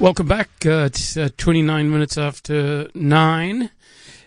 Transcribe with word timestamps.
Welcome 0.00 0.26
back. 0.26 0.48
Uh, 0.66 0.86
it's 0.86 1.16
uh, 1.16 1.28
29 1.36 1.88
minutes 1.88 2.18
after 2.18 2.88
9. 2.96 3.70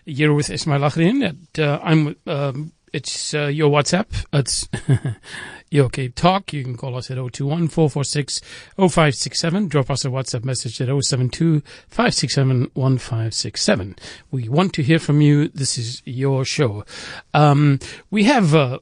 You're 0.06 0.34
with 0.34 0.50
Ismail 0.50 0.80
Lagardien. 0.80 1.60
Uh, 1.60 1.80
I'm, 1.84 2.16
um, 2.26 2.72
it's 2.94 3.34
uh, 3.34 3.48
your 3.48 3.70
WhatsApp. 3.70 4.06
It's 4.32 4.70
your 5.70 5.88
okay 5.88 6.08
talk. 6.08 6.54
You 6.54 6.64
can 6.64 6.78
call 6.78 6.96
us 6.96 7.12
at 7.12 7.18
021 7.18 7.68
446 7.68 8.40
0567. 8.78 9.68
Drop 9.68 9.90
us 9.90 10.06
a 10.06 10.08
WhatsApp 10.08 10.46
message 10.46 10.80
at 10.80 10.88
072 10.88 11.60
567 11.90 12.72
1567. 12.74 13.96
We 14.32 14.48
want 14.48 14.72
to 14.74 14.84
hear 14.84 15.00
from 15.00 15.20
you. 15.20 15.50
This 15.50 15.78
is 15.78 16.02
your 16.06 16.46
show. 16.46 16.86
Um, 17.34 17.80
we 18.10 18.24
have 18.24 18.56
uh, 18.56 18.80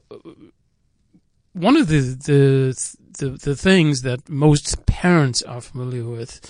one 1.52 1.76
of 1.76 1.88
the, 1.88 1.98
the 2.00 2.96
the 3.18 3.30
the 3.30 3.56
things 3.56 4.02
that 4.02 4.28
most 4.28 4.86
parents 4.86 5.42
are 5.42 5.60
familiar 5.60 6.04
with 6.04 6.40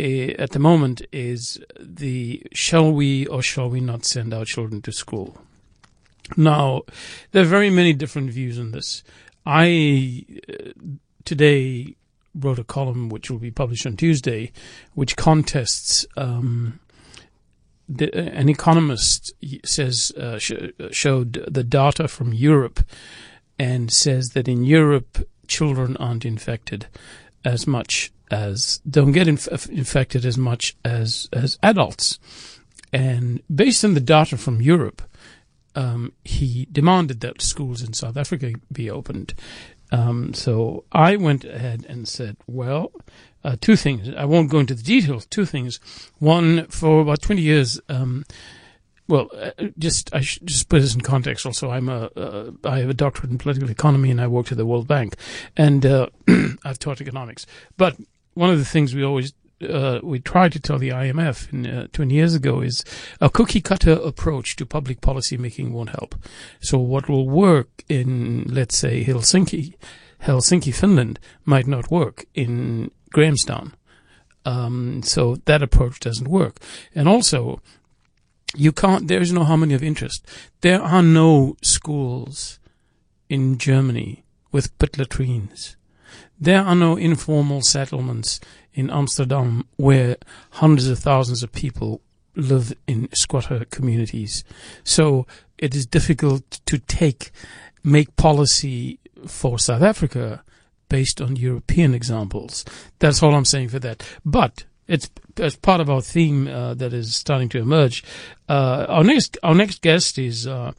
at 0.00 0.50
the 0.50 0.58
moment 0.58 1.02
is 1.12 1.58
the 1.78 2.42
shall 2.52 2.90
we 2.92 3.26
or 3.26 3.42
shall 3.42 3.68
we 3.68 3.80
not 3.80 4.04
send 4.04 4.32
our 4.32 4.44
children 4.44 4.80
to 4.82 4.92
school. 4.92 5.38
Now, 6.36 6.82
there 7.32 7.42
are 7.42 7.46
very 7.46 7.70
many 7.70 7.92
different 7.92 8.30
views 8.30 8.58
on 8.58 8.70
this. 8.70 9.02
I 9.44 10.24
uh, 10.48 10.70
today 11.24 11.96
wrote 12.34 12.58
a 12.58 12.64
column 12.64 13.08
which 13.08 13.30
will 13.30 13.38
be 13.38 13.50
published 13.50 13.86
on 13.86 13.96
Tuesday, 13.96 14.52
which 14.94 15.16
contests. 15.16 16.06
Um, 16.16 16.80
the, 17.88 18.14
an 18.16 18.48
economist 18.48 19.32
says 19.64 20.12
uh, 20.12 20.38
sh- 20.38 20.70
showed 20.92 21.44
the 21.48 21.64
data 21.64 22.06
from 22.06 22.32
Europe 22.32 22.80
and 23.58 23.92
says 23.92 24.30
that 24.30 24.46
in 24.46 24.62
Europe 24.62 25.28
children 25.48 25.96
aren't 25.96 26.24
infected 26.24 26.86
as 27.44 27.66
much 27.66 28.12
as 28.30 28.80
don't 28.88 29.12
get 29.12 29.28
inf- 29.28 29.68
infected 29.68 30.24
as 30.24 30.38
much 30.38 30.76
as 30.84 31.28
as 31.32 31.58
adults. 31.62 32.18
And 32.92 33.42
based 33.54 33.84
on 33.84 33.94
the 33.94 34.00
data 34.00 34.36
from 34.36 34.60
Europe, 34.60 35.02
um, 35.74 36.12
he 36.24 36.66
demanded 36.72 37.20
that 37.20 37.40
schools 37.40 37.82
in 37.82 37.92
South 37.92 38.16
Africa 38.16 38.52
be 38.72 38.90
opened. 38.90 39.34
Um, 39.92 40.34
so 40.34 40.84
I 40.92 41.16
went 41.16 41.44
ahead 41.44 41.84
and 41.88 42.06
said, 42.06 42.36
well, 42.46 42.92
uh, 43.42 43.56
two 43.60 43.76
things. 43.76 44.08
I 44.16 44.24
won't 44.24 44.50
go 44.50 44.58
into 44.58 44.74
the 44.74 44.82
details. 44.82 45.26
Two 45.26 45.44
things. 45.44 45.80
One, 46.18 46.66
for 46.66 47.00
about 47.00 47.22
20 47.22 47.42
years, 47.42 47.80
um, 47.88 48.24
well, 49.08 49.28
uh, 49.34 49.50
just 49.78 50.14
I 50.14 50.20
should 50.20 50.46
just 50.46 50.68
put 50.68 50.80
this 50.80 50.94
in 50.94 51.00
context. 51.00 51.44
Also, 51.44 51.70
I'm 51.70 51.88
a 51.88 52.10
uh, 52.16 52.52
I 52.62 52.78
have 52.78 52.88
a 52.88 52.94
doctorate 52.94 53.32
in 53.32 53.38
political 53.38 53.68
economy, 53.68 54.08
and 54.10 54.20
I 54.20 54.28
worked 54.28 54.52
at 54.52 54.58
the 54.58 54.64
World 54.64 54.86
Bank, 54.86 55.16
and 55.56 55.84
uh, 55.84 56.06
I've 56.64 56.78
taught 56.78 57.00
economics. 57.00 57.44
But 57.76 57.96
one 58.34 58.50
of 58.50 58.58
the 58.58 58.64
things 58.64 58.94
we 58.94 59.04
always 59.04 59.32
uh, 59.68 60.00
we 60.02 60.18
tried 60.18 60.52
to 60.52 60.60
tell 60.60 60.78
the 60.78 60.88
IMF 60.88 61.52
in, 61.52 61.66
uh, 61.66 61.86
20 61.92 62.14
years 62.14 62.34
ago 62.34 62.60
is 62.60 62.84
a 63.20 63.28
cookie 63.28 63.60
cutter 63.60 63.92
approach 63.92 64.56
to 64.56 64.64
public 64.64 65.00
policy 65.00 65.36
making 65.36 65.72
won't 65.72 65.90
help. 65.90 66.14
So 66.60 66.78
what 66.78 67.08
will 67.08 67.28
work 67.28 67.84
in, 67.88 68.44
let's 68.44 68.76
say, 68.78 69.04
Helsinki, 69.04 69.74
Helsinki, 70.22 70.74
Finland, 70.74 71.18
might 71.44 71.66
not 71.66 71.90
work 71.90 72.24
in 72.34 72.90
Grahamstown. 73.10 73.74
Um, 74.46 75.02
so 75.02 75.36
that 75.44 75.62
approach 75.62 76.00
doesn't 76.00 76.28
work. 76.28 76.58
And 76.94 77.06
also, 77.06 77.60
you 78.56 78.72
can't, 78.72 79.08
there 79.08 79.20
is 79.20 79.32
no 79.32 79.44
harmony 79.44 79.74
of 79.74 79.82
interest. 79.82 80.26
There 80.62 80.80
are 80.80 81.02
no 81.02 81.56
schools 81.62 82.58
in 83.28 83.58
Germany 83.58 84.24
with 84.50 84.76
pit 84.78 84.96
latrines. 84.96 85.76
There 86.40 86.62
are 86.62 86.74
no 86.74 86.96
informal 86.96 87.60
settlements 87.62 88.40
in 88.72 88.90
Amsterdam 88.90 89.66
where 89.76 90.16
hundreds 90.52 90.88
of 90.88 90.98
thousands 90.98 91.42
of 91.42 91.52
people 91.52 92.00
live 92.34 92.72
in 92.86 93.08
squatter 93.12 93.66
communities. 93.66 94.42
So 94.82 95.26
it 95.58 95.74
is 95.74 95.84
difficult 95.86 96.60
to 96.66 96.78
take, 96.78 97.30
make 97.84 98.16
policy 98.16 98.98
for 99.26 99.58
South 99.58 99.82
Africa 99.82 100.42
based 100.88 101.20
on 101.20 101.36
European 101.36 101.94
examples. 101.94 102.64
That's 102.98 103.22
all 103.22 103.34
I'm 103.34 103.44
saying 103.44 103.68
for 103.68 103.78
that. 103.80 104.02
But 104.24 104.64
it's 104.88 105.08
as 105.38 105.56
part 105.56 105.80
of 105.80 105.88
our 105.88 106.00
theme 106.00 106.48
uh, 106.48 106.74
that 106.74 106.92
is 106.92 107.14
starting 107.14 107.48
to 107.50 107.58
emerge. 107.58 108.02
Uh, 108.48 108.86
our 108.88 109.04
next 109.04 109.38
our 109.42 109.54
next 109.54 109.82
guest 109.82 110.18
is 110.18 110.46
uh, 110.46 110.72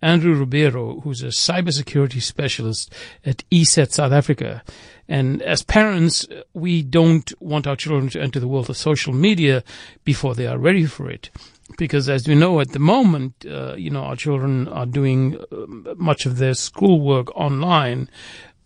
Andrew 0.00 0.34
Ribeiro, 0.34 1.00
who's 1.00 1.22
a 1.22 1.28
cybersecurity 1.28 2.22
specialist 2.22 2.92
at 3.24 3.42
ESET 3.50 3.92
South 3.92 4.12
Africa. 4.12 4.62
And 5.08 5.42
as 5.42 5.62
parents, 5.62 6.26
we 6.52 6.82
don't 6.82 7.32
want 7.40 7.66
our 7.66 7.76
children 7.76 8.10
to 8.10 8.20
enter 8.20 8.38
the 8.38 8.48
world 8.48 8.70
of 8.70 8.76
social 8.76 9.12
media 9.12 9.64
before 10.04 10.34
they 10.34 10.46
are 10.46 10.58
ready 10.58 10.84
for 10.86 11.10
it. 11.10 11.30
Because 11.76 12.08
as 12.08 12.26
we 12.26 12.34
know 12.34 12.60
at 12.60 12.72
the 12.72 12.78
moment, 12.78 13.44
uh, 13.46 13.74
you 13.74 13.90
know, 13.90 14.02
our 14.02 14.16
children 14.16 14.68
are 14.68 14.86
doing 14.86 15.36
uh, 15.36 15.94
much 15.96 16.24
of 16.26 16.38
their 16.38 16.54
schoolwork 16.54 17.34
online 17.36 18.08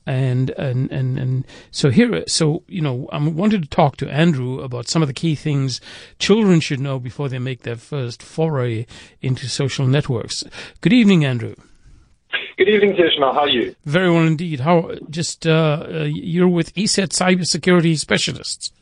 and 0.07 0.51
and 0.51 0.91
and 0.91 1.19
and 1.19 1.47
so 1.71 1.91
here 1.91 2.25
so 2.27 2.63
you 2.67 2.81
know 2.81 3.09
I 3.13 3.19
wanted 3.19 3.63
to 3.63 3.69
talk 3.69 3.97
to 3.99 4.11
Andrew 4.11 4.61
about 4.61 4.89
some 4.89 5.03
of 5.03 5.09
the 5.09 5.15
key 5.15 5.35
things 5.35 5.81
children 6.19 6.61
should 6.61 6.81
know 6.81 6.99
before 6.99 7.29
they 7.29 7.39
make 7.39 7.63
their 7.63 7.77
first 7.77 8.23
foray 8.23 8.87
into 9.21 9.49
social 9.49 9.87
networks. 9.87 10.45
Good 10.81 10.93
evening, 10.93 11.25
Andrew. 11.25 11.55
Good 12.57 12.69
evening, 12.69 12.95
Tishma. 12.95 13.33
How 13.35 13.41
are 13.41 13.49
you? 13.49 13.75
Very 13.85 14.11
well 14.11 14.23
indeed. 14.23 14.61
How 14.61 14.95
just 15.11 15.47
uh, 15.47 15.87
uh, 15.89 16.03
you're 16.05 16.49
with 16.49 16.75
ESET 16.75 17.09
Cybersecurity 17.09 17.99
Specialists. 17.99 18.73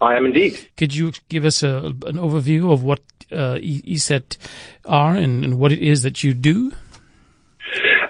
I 0.00 0.16
am 0.16 0.26
indeed. 0.26 0.68
Could 0.76 0.94
you 0.94 1.12
give 1.28 1.44
us 1.44 1.62
a, 1.62 1.94
an 2.06 2.16
overview 2.16 2.72
of 2.72 2.82
what 2.82 3.00
uh, 3.32 3.56
ESET 3.56 4.36
are 4.84 5.16
and, 5.16 5.44
and 5.44 5.58
what 5.58 5.72
it 5.72 5.80
is 5.80 6.02
that 6.02 6.22
you 6.22 6.34
do? 6.34 6.72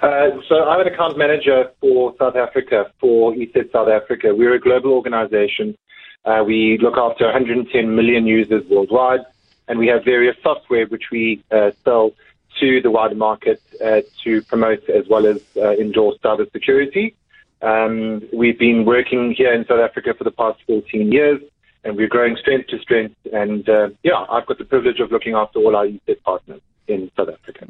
Uh, 0.03 0.41
so 0.49 0.65
I'm 0.65 0.81
an 0.81 0.87
account 0.87 1.17
manager 1.17 1.71
for 1.81 2.15
South 2.19 2.37
Africa, 2.37 2.91
for 3.01 3.33
ESET 3.35 3.73
South 3.73 3.89
Africa. 3.89 4.35
We're 4.35 4.55
a 4.55 4.61
global 4.61 4.93
organization. 4.93 5.77
Uh, 6.25 6.43
we 6.47 6.79
look 6.79 6.97
after 6.97 7.25
110 7.25 7.95
million 7.95 8.27
users 8.27 8.65
worldwide, 8.69 9.21
and 9.69 9.79
we 9.79 9.87
have 9.89 10.05
various 10.05 10.37
software 10.43 10.87
which 10.87 11.05
we 11.13 11.43
uh, 11.51 11.71
sell 11.85 12.13
to 12.61 12.81
the 12.81 12.91
wider 12.91 13.15
market 13.15 13.61
uh, 13.85 14.01
to 14.23 14.43
promote 14.43 14.89
as 14.89 15.07
well 15.09 15.27
as 15.27 15.41
uh, 15.57 15.73
endorse 15.73 16.17
cybersecurity. 16.25 17.15
Um, 17.63 18.23
we've 18.33 18.59
been 18.59 18.85
working 18.85 19.35
here 19.37 19.53
in 19.53 19.67
South 19.67 19.81
Africa 19.81 20.15
for 20.17 20.25
the 20.25 20.31
past 20.31 20.61
14 20.67 21.13
years, 21.13 21.41
and 21.83 21.97
we're 21.97 22.09
growing 22.09 22.37
strength 22.37 22.69
to 22.69 22.79
strength. 22.79 23.17
And 23.33 23.67
yeah, 24.03 24.25
I've 24.31 24.47
got 24.47 24.59
the 24.59 24.65
privilege 24.65 25.01
of 25.01 25.13
looking 25.13 25.35
after 25.35 25.59
all 25.59 25.77
our 25.77 25.87
ESET 25.87 26.23
partners 26.23 26.61
in 26.87 27.11
South 27.17 27.29
Africa. 27.29 27.67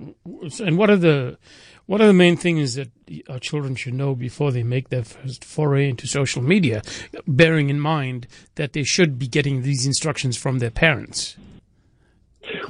And 0.60 0.78
what 0.78 0.90
are 0.90 0.96
the 0.96 1.38
what 1.86 2.00
are 2.00 2.06
the 2.06 2.12
main 2.12 2.36
things 2.36 2.74
that 2.74 2.90
our 3.28 3.38
children 3.38 3.74
should 3.74 3.94
know 3.94 4.14
before 4.14 4.50
they 4.50 4.62
make 4.62 4.88
their 4.88 5.04
first 5.04 5.44
foray 5.44 5.88
into 5.88 6.06
social 6.06 6.42
media, 6.42 6.82
bearing 7.26 7.68
in 7.68 7.80
mind 7.80 8.26
that 8.54 8.72
they 8.72 8.84
should 8.84 9.18
be 9.18 9.28
getting 9.28 9.62
these 9.62 9.86
instructions 9.86 10.36
from 10.36 10.58
their 10.58 10.70
parents? 10.70 11.36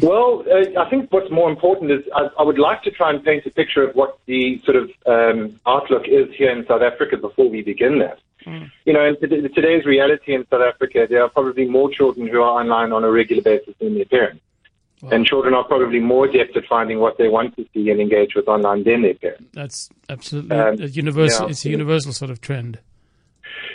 Well, 0.01 0.45
uh, 0.51 0.81
I 0.81 0.89
think 0.89 1.13
what's 1.13 1.31
more 1.31 1.51
important 1.51 1.91
is 1.91 2.05
I, 2.15 2.29
I, 2.39 2.43
would 2.43 2.59
like 2.59 2.83
to 2.83 2.91
try 2.91 3.11
and 3.11 3.25
paint 3.25 3.45
a 3.47 3.51
picture 3.51 3.83
of 3.83 3.95
what 3.95 4.19
the 4.27 4.61
sort 4.65 4.77
of 4.77 4.91
um, 5.07 5.61
outlook 5.67 6.05
is 6.07 6.33
here 6.35 6.51
in 6.51 6.67
South 6.67 6.83
Africa 6.83 7.17
before 7.17 7.49
we 7.49 7.63
begin 7.63 7.99
that. 7.99 8.19
Mm. 8.47 8.71
You 8.85 8.93
know, 8.93 9.05
in 9.05 9.19
today's 9.53 9.85
reality 9.85 10.35
in 10.35 10.47
South 10.49 10.63
Africa, 10.63 11.07
there 11.09 11.23
are 11.23 11.29
probably 11.29 11.67
more 11.67 11.91
children 11.91 12.29
who 12.29 12.39
are 12.39 12.61
online 12.61 12.93
on 12.93 13.05
a 13.05 13.11
regular 13.11 13.43
basis 13.43 13.75
than 13.81 13.95
their 13.95 14.05
parents. 14.05 14.41
And 15.13 15.27
children 15.27 15.55
are 15.55 15.65
probably 15.65 16.01
more 16.01 16.27
adept 16.27 16.57
at 16.57 16.65
finding 16.69 16.99
what 17.01 17.19
they 17.19 17.29
want 17.29 17.57
to 17.57 17.67
see 17.75 17.91
and 17.91 18.01
engage 18.01 18.35
with 18.35 18.49
online 18.49 18.85
than 18.85 19.03
their 19.03 19.15
parents. 19.15 19.45
That's 19.53 19.91
absolutely 20.09 20.57
um, 20.57 20.81
a 20.81 20.87
universal. 20.87 21.47
Yeah, 21.47 21.51
it's 21.51 21.65
a 21.65 21.71
universal 21.71 22.13
sort 22.13 22.31
of 22.31 22.41
trend. 22.41 22.79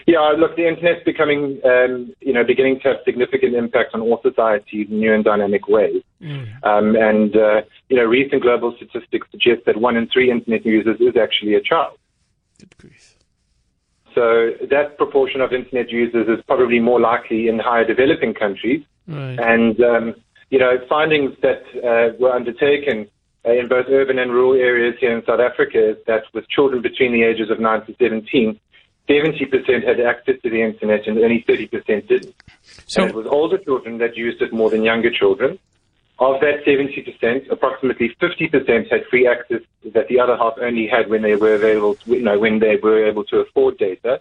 Yeah, 0.08 0.34
look, 0.38 0.56
the 0.56 0.68
internet's 0.68 1.04
becoming, 1.06 1.62
um, 1.64 2.14
you 2.20 2.34
know, 2.34 2.44
beginning 2.44 2.80
to 2.82 2.90
have 2.90 2.98
significant 3.06 3.54
impact 3.54 3.94
on 3.94 4.02
all 4.02 4.20
societies 4.24 4.88
in 4.90 5.00
new 5.00 5.14
and 5.14 5.24
dynamic 5.24 5.68
ways. 5.68 6.02
Mm. 6.22 6.48
Um, 6.64 6.96
and, 6.96 7.36
uh, 7.36 7.62
you 7.90 7.98
know, 7.98 8.06
recent 8.06 8.42
global 8.42 8.76
statistics 8.76 9.28
suggest 9.30 9.66
that 9.66 9.78
one 9.78 9.96
in 9.96 10.08
three 10.08 10.32
internet 10.32 10.66
users 10.66 11.00
is 11.00 11.16
actually 11.16 11.54
a 11.54 11.62
child. 11.62 11.98
Good 12.58 12.76
grief. 12.78 13.18
So 14.16 14.52
that 14.70 14.98
proportion 14.98 15.42
of 15.42 15.54
internet 15.54 15.92
users 15.92 16.28
is 16.28 16.44
probably 16.46 16.80
more 16.80 17.00
likely 17.00 17.48
in 17.48 17.60
higher 17.60 17.86
developing 17.86 18.34
countries. 18.34 18.84
Right. 19.08 19.38
And, 19.40 19.80
um, 19.82 20.16
you 20.50 20.60
know, 20.60 20.78
findings 20.88 21.36
that 21.42 21.64
uh, 21.78 22.16
were 22.20 22.32
undertaken 22.32 23.08
uh, 23.46 23.52
in 23.52 23.68
both 23.68 23.86
urban 23.90 24.20
and 24.20 24.32
rural 24.32 24.54
areas 24.54 24.96
here 25.00 25.16
in 25.16 25.24
South 25.26 25.40
Africa 25.40 25.92
is 25.92 25.98
that 26.08 26.24
with 26.34 26.48
children 26.50 26.82
between 26.82 27.14
the 27.14 27.24
ages 27.24 27.50
of 27.50 27.60
9 27.60 27.86
to 27.86 27.96
17, 28.00 28.60
70% 29.08 29.88
had 29.88 30.00
access 30.00 30.36
to 30.44 30.50
the 30.50 30.62
internet 30.62 31.08
and 31.08 31.18
only 31.18 31.44
30% 31.48 32.08
didn't. 32.08 32.36
So 32.88 33.02
and 33.02 33.10
it 33.10 33.16
was 33.16 33.26
older 33.28 33.58
children 33.58 33.98
that 34.00 34.18
used 34.18 34.42
it 34.42 34.54
more 34.54 34.70
than 34.70 34.84
younger 34.84 35.10
children. 35.12 35.58
Of 36.20 36.42
that 36.42 36.66
70%, 36.66 37.50
approximately 37.50 38.14
50% 38.22 38.92
had 38.92 39.06
free 39.10 39.26
access 39.26 39.62
that 39.94 40.10
the 40.10 40.20
other 40.20 40.36
half 40.36 40.56
only 40.62 40.86
had 40.86 41.10
when 41.10 41.22
they 41.22 41.36
were 41.36 41.54
available, 41.54 41.96
to, 41.96 42.12
you 42.12 42.22
know, 42.22 42.38
when 42.38 42.60
they 42.60 42.76
were 42.76 43.08
able 43.08 43.24
to 43.26 43.38
afford 43.38 43.78
data. 43.78 44.20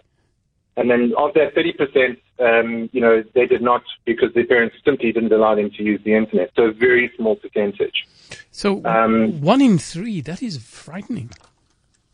And 0.79 0.89
then 0.89 1.13
of 1.17 1.33
that 1.33 1.53
30%, 1.55 2.17
um, 2.39 2.89
you 2.93 3.01
know, 3.01 3.21
they 3.35 3.45
did 3.45 3.61
not 3.61 3.83
because 4.05 4.33
their 4.33 4.45
parents 4.45 4.77
simply 4.85 5.11
didn't 5.11 5.33
allow 5.33 5.53
them 5.55 5.69
to 5.71 5.83
use 5.83 6.01
the 6.05 6.15
internet. 6.15 6.51
So 6.55 6.63
a 6.63 6.71
very 6.71 7.11
small 7.17 7.35
percentage. 7.35 8.07
So 8.51 8.81
um, 8.85 9.41
one 9.41 9.61
in 9.61 9.77
three, 9.77 10.21
that 10.21 10.41
is 10.41 10.57
frightening. 10.57 11.31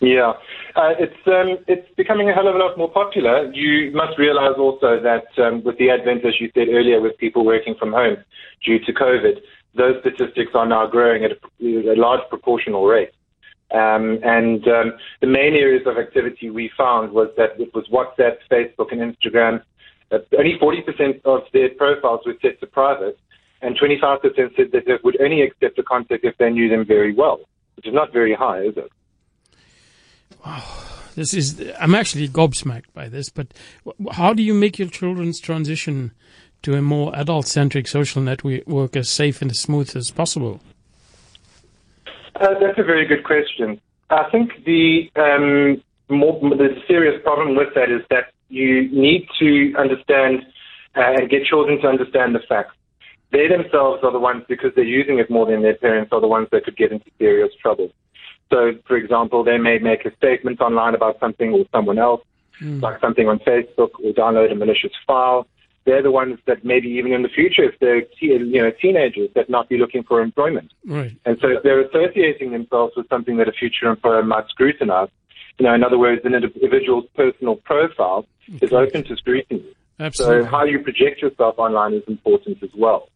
Yeah, 0.01 0.33
uh, 0.75 0.93
it's 0.99 1.21
um, 1.25 1.63
it's 1.67 1.87
becoming 1.95 2.29
a 2.29 2.33
hell 2.33 2.49
of 2.49 2.55
a 2.55 2.57
lot 2.57 2.77
more 2.77 2.91
popular. 2.91 3.49
You 3.53 3.91
must 3.91 4.17
realize 4.19 4.55
also 4.57 4.99
that 4.99 5.27
um, 5.41 5.63
with 5.63 5.77
the 5.77 5.89
advent, 5.89 6.25
as 6.25 6.33
you 6.41 6.51
said 6.53 6.67
earlier, 6.69 6.99
with 6.99 7.17
people 7.17 7.45
working 7.45 7.75
from 7.79 7.93
home 7.93 8.17
due 8.65 8.79
to 8.79 8.91
COVID, 8.91 9.39
those 9.73 9.95
statistics 10.01 10.51
are 10.53 10.65
now 10.65 10.85
growing 10.85 11.23
at 11.23 11.31
a, 11.31 11.35
a 11.63 11.95
large 11.95 12.27
proportional 12.29 12.85
rate. 12.85 13.11
Um, 13.75 14.19
and 14.23 14.65
um, 14.69 14.93
the 15.19 15.27
main 15.27 15.53
areas 15.53 15.85
of 15.85 15.97
activity 15.97 16.49
we 16.49 16.71
found 16.77 17.11
was 17.11 17.27
that 17.35 17.59
it 17.59 17.73
was 17.73 17.85
WhatsApp, 17.89 18.37
Facebook, 18.49 18.93
and 18.93 19.01
Instagram. 19.01 19.61
Uh, 20.11 20.19
only 20.39 20.57
40% 20.57 21.21
of 21.25 21.41
their 21.51 21.69
profiles 21.71 22.21
were 22.25 22.35
set 22.41 22.57
to 22.61 22.67
private, 22.67 23.19
and 23.61 23.77
25% 23.77 24.21
said 24.55 24.71
that 24.71 24.85
they 24.85 24.93
would 25.03 25.19
only 25.19 25.41
accept 25.41 25.77
a 25.77 25.83
contact 25.83 26.23
if 26.23 26.37
they 26.37 26.49
knew 26.49 26.69
them 26.69 26.85
very 26.85 27.13
well, 27.13 27.41
which 27.75 27.85
is 27.85 27.93
not 27.93 28.13
very 28.13 28.33
high, 28.33 28.61
is 28.61 28.77
it? 28.77 28.91
Wow. 30.45 30.63
This 31.15 31.33
is, 31.33 31.61
I'm 31.77 31.95
actually 31.95 32.29
gobsmacked 32.29 32.93
by 32.93 33.09
this, 33.09 33.29
but 33.29 33.47
how 34.11 34.33
do 34.33 34.41
you 34.41 34.53
make 34.53 34.79
your 34.79 34.89
children's 34.89 35.39
transition 35.41 36.11
to 36.61 36.75
a 36.75 36.81
more 36.81 37.13
adult 37.13 37.47
centric 37.47 37.87
social 37.89 38.21
network 38.21 38.95
as 38.95 39.09
safe 39.09 39.41
and 39.41 39.51
as 39.51 39.59
smooth 39.59 39.95
as 39.97 40.11
possible? 40.11 40.61
Uh, 42.39 42.59
that's 42.59 42.77
a 42.77 42.83
very 42.83 43.05
good 43.05 43.23
question. 43.23 43.79
I 44.09 44.29
think 44.31 44.51
the 44.65 45.09
um, 45.15 45.81
more 46.09 46.39
the 46.41 46.75
serious 46.87 47.21
problem 47.23 47.55
with 47.55 47.73
that 47.75 47.89
is 47.89 48.01
that 48.09 48.33
you 48.49 48.89
need 48.91 49.27
to 49.39 49.73
understand 49.77 50.45
uh, 50.95 51.15
and 51.17 51.29
get 51.29 51.45
children 51.45 51.81
to 51.81 51.87
understand 51.87 52.35
the 52.35 52.39
facts. 52.47 52.75
They 53.31 53.47
themselves 53.47 54.03
are 54.03 54.11
the 54.11 54.19
ones, 54.19 54.43
because 54.47 54.71
they're 54.75 54.85
using 54.85 55.19
it 55.19 55.29
more 55.29 55.45
than 55.45 55.61
their 55.61 55.75
parents, 55.75 56.11
are 56.13 56.21
the 56.21 56.27
ones 56.27 56.47
that 56.51 56.63
could 56.63 56.77
get 56.77 56.91
into 56.91 57.09
serious 57.17 57.51
trouble. 57.61 57.91
So, 58.51 58.73
for 58.87 58.95
example, 58.95 59.43
they 59.43 59.57
may 59.57 59.79
make 59.79 60.05
a 60.05 60.15
statement 60.15 60.61
online 60.61 60.93
about 60.93 61.19
something 61.19 61.51
or 61.51 61.65
someone 61.71 61.97
else, 61.97 62.21
mm. 62.61 62.81
like 62.81 63.01
something 63.01 63.27
on 63.27 63.39
Facebook, 63.39 63.91
or 64.03 64.13
download 64.13 64.51
a 64.51 64.55
malicious 64.55 64.91
file 65.07 65.47
they're 65.85 66.01
the 66.01 66.11
ones 66.11 66.39
that 66.47 66.65
maybe 66.65 66.87
even 66.89 67.13
in 67.13 67.21
the 67.21 67.29
future, 67.29 67.63
if 67.63 67.79
they're 67.79 68.03
you 68.19 68.61
know 68.61 68.71
teenagers, 68.81 69.29
that 69.35 69.49
not 69.49 69.69
be 69.69 69.77
looking 69.77 70.03
for 70.03 70.21
employment. 70.21 70.71
Right. 70.85 71.15
And 71.25 71.37
so 71.41 71.59
they're 71.63 71.81
associating 71.81 72.51
themselves 72.51 72.93
with 72.97 73.07
something 73.07 73.37
that 73.37 73.47
a 73.47 73.51
future 73.51 73.87
employer 73.87 74.23
might 74.23 74.47
scrutinize. 74.49 75.09
You 75.59 75.65
know, 75.65 75.73
in 75.73 75.83
other 75.83 75.97
words, 75.97 76.21
an 76.25 76.33
individual's 76.33 77.05
personal 77.15 77.55
profile 77.55 78.25
okay. 78.49 78.65
is 78.65 78.73
open 78.73 79.03
to 79.05 79.15
scrutiny. 79.15 79.63
Absolutely. 79.99 80.43
So 80.43 80.49
how 80.49 80.63
you 80.65 80.79
project 80.79 81.21
yourself 81.21 81.55
online 81.57 81.93
is 81.93 82.03
important 82.07 82.61
as 82.61 82.71
well. 82.75 83.09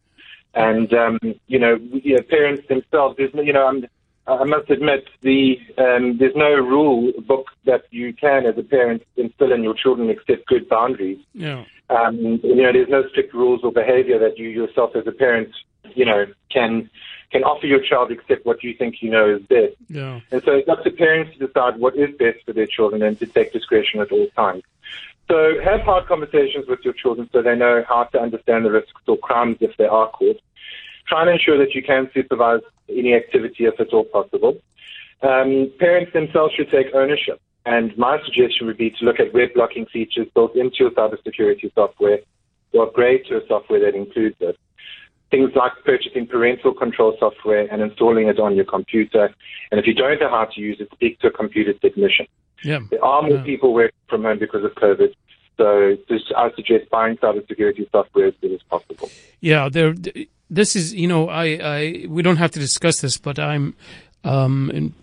And 0.54 0.92
um, 0.94 1.18
you 1.48 1.58
know, 1.58 1.76
you 1.92 2.16
know, 2.16 2.22
parents 2.22 2.66
themselves. 2.68 3.16
You 3.18 3.52
know, 3.52 3.66
I'm, 3.66 3.86
I 4.34 4.44
must 4.44 4.70
admit, 4.70 5.08
the 5.22 5.58
um, 5.78 6.18
there's 6.18 6.36
no 6.36 6.54
rule 6.54 7.12
book 7.26 7.46
that 7.64 7.84
you 7.90 8.12
can, 8.12 8.46
as 8.46 8.56
a 8.58 8.62
parent, 8.62 9.02
instill 9.16 9.52
in 9.52 9.62
your 9.62 9.74
children 9.74 10.10
except 10.10 10.46
good 10.46 10.68
boundaries. 10.68 11.18
Yeah. 11.34 11.64
Um, 11.88 12.16
you 12.42 12.62
know, 12.62 12.72
there's 12.72 12.88
no 12.88 13.08
strict 13.08 13.34
rules 13.34 13.60
or 13.64 13.72
behavior 13.72 14.18
that 14.18 14.38
you 14.38 14.48
yourself 14.48 14.94
as 14.94 15.06
a 15.06 15.12
parent, 15.12 15.50
you 15.94 16.04
know, 16.04 16.26
can 16.50 16.88
can 17.30 17.44
offer 17.44 17.66
your 17.66 17.80
child 17.80 18.10
except 18.10 18.44
what 18.44 18.62
you 18.62 18.74
think 18.74 19.02
you 19.02 19.10
know 19.10 19.36
is 19.36 19.42
best. 19.42 19.76
Yeah. 19.88 20.20
And 20.30 20.42
so 20.44 20.52
it's 20.52 20.68
up 20.68 20.82
to 20.84 20.90
parents 20.90 21.36
to 21.38 21.46
decide 21.46 21.78
what 21.78 21.96
is 21.96 22.10
best 22.16 22.44
for 22.44 22.52
their 22.52 22.66
children 22.66 23.02
and 23.02 23.18
to 23.20 23.26
take 23.26 23.52
discretion 23.52 24.00
at 24.00 24.10
all 24.10 24.26
times. 24.36 24.64
So 25.30 25.60
have 25.62 25.82
hard 25.82 26.06
conversations 26.06 26.66
with 26.66 26.80
your 26.84 26.92
children 26.92 27.30
so 27.32 27.40
they 27.40 27.54
know 27.54 27.84
how 27.88 28.04
to 28.04 28.20
understand 28.20 28.64
the 28.64 28.72
risks 28.72 29.00
or 29.06 29.16
crimes 29.16 29.58
if 29.60 29.76
they 29.76 29.84
are 29.86 30.08
caught. 30.10 30.40
Try 31.10 31.22
and 31.22 31.30
ensure 31.30 31.58
that 31.58 31.74
you 31.74 31.82
can 31.82 32.08
supervise 32.14 32.60
any 32.88 33.14
activity 33.14 33.64
if 33.64 33.80
at 33.80 33.92
all 33.92 34.04
possible. 34.04 34.56
Um, 35.22 35.72
parents 35.80 36.12
themselves 36.12 36.54
should 36.54 36.70
take 36.70 36.94
ownership. 36.94 37.40
And 37.66 37.96
my 37.98 38.22
suggestion 38.24 38.68
would 38.68 38.78
be 38.78 38.90
to 38.90 39.04
look 39.04 39.18
at 39.18 39.34
web 39.34 39.50
blocking 39.54 39.86
features 39.86 40.28
built 40.34 40.54
into 40.54 40.76
your 40.78 40.90
cybersecurity 40.92 41.74
software 41.74 42.20
or 42.72 42.84
upgrade 42.84 43.26
to 43.26 43.38
a 43.38 43.46
software 43.48 43.80
that 43.80 43.96
includes 43.96 44.36
it. 44.38 44.56
Things 45.32 45.50
like 45.56 45.72
purchasing 45.84 46.26
parental 46.28 46.72
control 46.72 47.16
software 47.18 47.66
and 47.72 47.82
installing 47.82 48.28
it 48.28 48.38
on 48.38 48.54
your 48.54 48.64
computer. 48.64 49.34
And 49.70 49.80
if 49.80 49.86
you 49.86 49.94
don't 49.94 50.20
know 50.20 50.30
how 50.30 50.44
to 50.44 50.60
use 50.60 50.80
it, 50.80 50.88
speak 50.92 51.18
to 51.20 51.26
a 51.26 51.30
computer 51.32 51.72
technician. 51.72 52.26
Yeah. 52.62 52.80
There 52.88 53.04
are 53.04 53.22
more 53.22 53.38
yeah. 53.38 53.42
people 53.42 53.74
working 53.74 53.98
from 54.08 54.22
home 54.22 54.38
because 54.38 54.64
of 54.64 54.74
COVID. 54.76 55.12
So 55.56 55.96
I 56.36 56.50
suggest 56.54 56.88
buying 56.88 57.16
cybersecurity 57.16 57.90
software 57.90 58.28
as 58.28 58.34
soon 58.40 58.54
as 58.54 58.62
possible. 58.62 59.10
Yeah, 59.40 59.68
there. 59.68 59.94
This 60.50 60.74
is, 60.74 60.92
you 60.92 61.06
know, 61.06 61.28
I, 61.28 61.44
I, 61.62 62.06
we 62.08 62.22
don't 62.22 62.36
have 62.36 62.50
to 62.52 62.58
discuss 62.58 63.00
this, 63.00 63.16
but 63.16 63.38
I'm, 63.38 63.74
um, 64.24 64.70
in, 64.74 64.94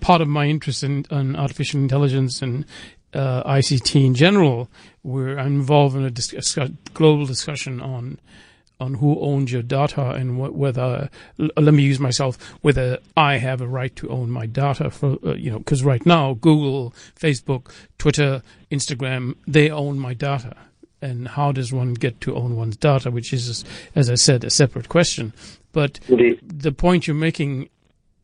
part 0.00 0.20
of 0.20 0.28
my 0.28 0.46
interest 0.46 0.82
in, 0.82 1.06
in 1.10 1.36
artificial 1.36 1.80
intelligence 1.80 2.42
and 2.42 2.66
uh, 3.14 3.42
ICT 3.50 4.04
in 4.04 4.14
general, 4.14 4.68
we're 5.02 5.38
I'm 5.38 5.60
involved 5.60 5.96
in 5.96 6.04
a 6.04 6.68
global 6.92 7.26
discussion 7.26 7.80
on 7.80 8.18
on 8.78 8.94
who 8.94 9.18
owns 9.20 9.50
your 9.50 9.62
data 9.62 10.10
and 10.10 10.38
wh- 10.38 10.54
whether 10.54 11.08
let 11.38 11.72
me 11.72 11.82
use 11.82 11.98
myself 11.98 12.36
whether 12.60 12.98
I 13.16 13.38
have 13.38 13.62
a 13.62 13.66
right 13.66 13.94
to 13.96 14.10
own 14.10 14.30
my 14.30 14.44
data 14.44 14.90
for 14.90 15.16
uh, 15.24 15.32
you 15.34 15.50
know 15.50 15.58
because 15.58 15.82
right 15.82 16.04
now 16.04 16.34
Google, 16.34 16.92
Facebook, 17.18 17.72
Twitter, 17.98 18.42
Instagram 18.70 19.36
they 19.46 19.70
own 19.70 19.98
my 19.98 20.12
data 20.12 20.54
and 21.02 21.28
how 21.28 21.52
does 21.52 21.72
one 21.72 21.94
get 21.94 22.20
to 22.22 22.34
own 22.34 22.56
one's 22.56 22.76
data 22.76 23.10
which 23.10 23.32
is 23.32 23.64
as 23.94 24.10
I 24.10 24.14
said 24.14 24.44
a 24.44 24.50
separate 24.50 24.88
question 24.88 25.32
but 25.72 26.00
Indeed. 26.08 26.40
the 26.42 26.72
point 26.72 27.06
you're 27.06 27.14
making 27.14 27.68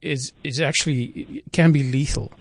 is 0.03 0.33
is 0.45 0.61
actually 0.61 1.45
can 1.53 1.73
be 1.73 1.83
lethal. 1.83 2.33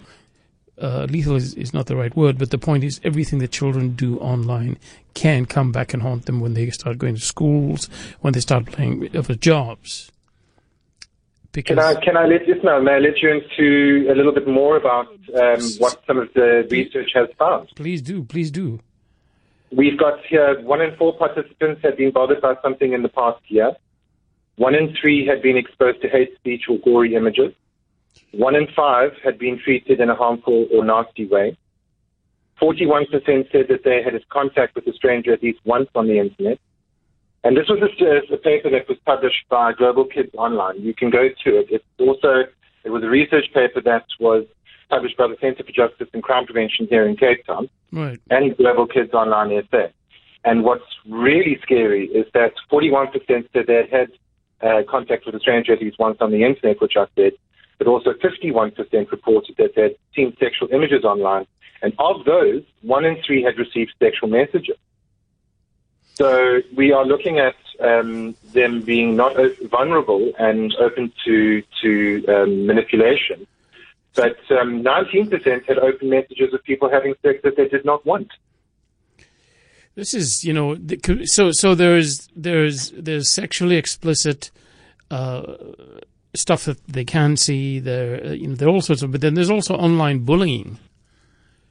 Uh, 0.77 1.05
lethal 1.09 1.35
is, 1.35 1.53
is 1.53 1.73
not 1.73 1.85
the 1.85 1.95
right 1.95 2.15
word, 2.15 2.39
but 2.39 2.49
the 2.49 2.57
point 2.57 2.83
is 2.83 2.99
everything 3.03 3.37
that 3.37 3.51
children 3.51 3.91
do 3.91 4.17
online 4.17 4.77
can 5.13 5.45
come 5.45 5.71
back 5.71 5.93
and 5.93 6.01
haunt 6.01 6.25
them 6.25 6.39
when 6.39 6.55
they 6.55 6.69
start 6.71 6.97
going 6.97 7.13
to 7.13 7.21
schools, 7.21 7.87
when 8.21 8.33
they 8.33 8.39
start 8.39 8.65
playing 8.65 9.07
for 9.21 9.35
jobs. 9.35 10.11
Because 11.51 11.75
can 11.75 11.79
I 11.79 11.93
can 11.95 12.17
I 12.17 12.25
let 12.25 12.49
Ismail 12.49 12.81
may 12.81 12.93
I 12.93 12.99
let 12.99 13.21
you 13.21 13.29
into 13.29 14.09
a 14.11 14.15
little 14.15 14.31
bit 14.31 14.47
more 14.47 14.77
about 14.77 15.07
um, 15.07 15.61
what 15.77 16.01
some 16.07 16.17
of 16.17 16.29
the 16.33 16.65
research 16.71 17.11
has 17.13 17.27
found? 17.37 17.69
Please 17.75 18.01
do, 18.01 18.23
please 18.23 18.49
do. 18.49 18.79
We've 19.71 19.97
got 19.97 20.19
here 20.25 20.59
one 20.61 20.81
in 20.81 20.95
four 20.97 21.17
participants 21.17 21.81
have 21.83 21.97
been 21.97 22.11
bothered 22.11 22.41
by 22.41 22.55
something 22.61 22.91
in 22.91 23.03
the 23.03 23.09
past 23.09 23.39
year. 23.47 23.71
One 24.57 24.75
in 24.75 24.93
three 24.99 25.25
had 25.25 25.41
been 25.41 25.55
exposed 25.55 26.01
to 26.01 26.09
hate 26.09 26.35
speech 26.35 26.63
or 26.69 26.77
gory 26.79 27.15
images. 27.15 27.53
One 28.33 28.55
in 28.55 28.67
five 28.75 29.11
had 29.23 29.39
been 29.39 29.57
treated 29.63 30.01
in 30.01 30.09
a 30.09 30.15
harmful 30.15 30.67
or 30.73 30.83
nasty 30.83 31.25
way. 31.25 31.57
41% 32.61 33.07
said 33.51 33.65
that 33.69 33.83
they 33.85 34.03
had 34.03 34.13
had 34.13 34.27
contact 34.29 34.75
with 34.75 34.85
a 34.87 34.93
stranger 34.93 35.33
at 35.33 35.41
least 35.41 35.59
once 35.63 35.89
on 35.95 36.07
the 36.07 36.19
internet. 36.19 36.59
And 37.43 37.57
this 37.57 37.67
was 37.69 37.79
a, 37.81 38.33
a, 38.33 38.37
paper 38.37 38.69
that 38.69 38.87
was 38.87 38.99
published 39.03 39.49
by 39.49 39.73
Global 39.73 40.05
Kids 40.05 40.29
Online. 40.37 40.79
You 40.79 40.93
can 40.93 41.09
go 41.09 41.29
to 41.29 41.57
it. 41.57 41.67
It's 41.71 41.85
also, 41.97 42.43
it 42.83 42.89
was 42.89 43.03
a 43.03 43.07
research 43.07 43.45
paper 43.53 43.81
that 43.81 44.05
was 44.19 44.45
published 44.89 45.17
by 45.17 45.27
the 45.27 45.37
Center 45.41 45.63
for 45.63 45.71
Justice 45.71 46.09
and 46.13 46.21
Crime 46.21 46.45
Prevention 46.45 46.85
here 46.87 47.07
in 47.07 47.15
Cape 47.15 47.43
Town 47.47 47.67
right. 47.91 48.19
and 48.29 48.55
Global 48.57 48.87
Kids 48.87 49.13
Online 49.13 49.67
SA. 49.69 49.87
And 50.43 50.63
what's 50.63 50.85
really 51.07 51.59
scary 51.61 52.07
is 52.07 52.25
that 52.33 52.53
41% 52.71 53.13
said 53.53 53.67
they 53.67 53.87
had 53.91 54.11
uh, 54.61 54.83
contact 54.89 55.25
with 55.25 55.35
a 55.35 55.39
stranger 55.39 55.73
at 55.73 55.81
least 55.81 55.99
once 55.99 56.17
on 56.19 56.31
the 56.31 56.43
internet, 56.43 56.81
which 56.81 56.93
I 56.97 57.05
said, 57.15 57.33
but 57.77 57.87
also 57.87 58.13
51% 58.13 59.11
reported 59.11 59.55
that 59.57 59.75
they'd 59.75 59.95
seen 60.15 60.35
sexual 60.39 60.69
images 60.71 61.03
online. 61.03 61.45
And 61.81 61.93
of 61.99 62.25
those, 62.25 62.63
one 62.81 63.05
in 63.05 63.21
three 63.25 63.43
had 63.43 63.57
received 63.57 63.93
sexual 63.99 64.29
messages. 64.29 64.77
So 66.13 66.61
we 66.75 66.91
are 66.91 67.05
looking 67.05 67.39
at 67.39 67.55
um, 67.79 68.35
them 68.53 68.81
being 68.81 69.15
not 69.15 69.35
vulnerable 69.63 70.31
and 70.37 70.75
open 70.75 71.11
to 71.25 71.63
to 71.81 72.25
um, 72.27 72.67
manipulation. 72.67 73.47
But 74.15 74.37
um, 74.51 74.83
19% 74.83 75.65
had 75.67 75.79
open 75.79 76.09
messages 76.09 76.53
of 76.53 76.63
people 76.63 76.89
having 76.89 77.13
sex 77.21 77.39
that 77.43 77.55
they 77.55 77.67
did 77.67 77.85
not 77.85 78.05
want. 78.05 78.29
This 79.95 80.13
is, 80.13 80.43
you 80.43 80.53
know, 80.53 80.77
so 81.25 81.51
so 81.51 81.75
there's 81.75 82.29
there's 82.35 82.91
there's 82.91 83.29
sexually 83.29 83.75
explicit 83.75 84.49
uh, 85.09 85.55
stuff 86.33 86.65
that 86.65 86.85
they 86.87 87.03
can 87.03 87.35
see. 87.35 87.79
There, 87.79 88.25
uh, 88.25 88.29
you 88.31 88.47
know, 88.47 88.55
there 88.55 88.67
are 88.69 88.71
all 88.71 88.81
sorts 88.81 89.01
of. 89.01 89.11
But 89.11 89.21
then 89.21 89.33
there's 89.33 89.49
also 89.49 89.75
online 89.75 90.19
bullying. 90.19 90.79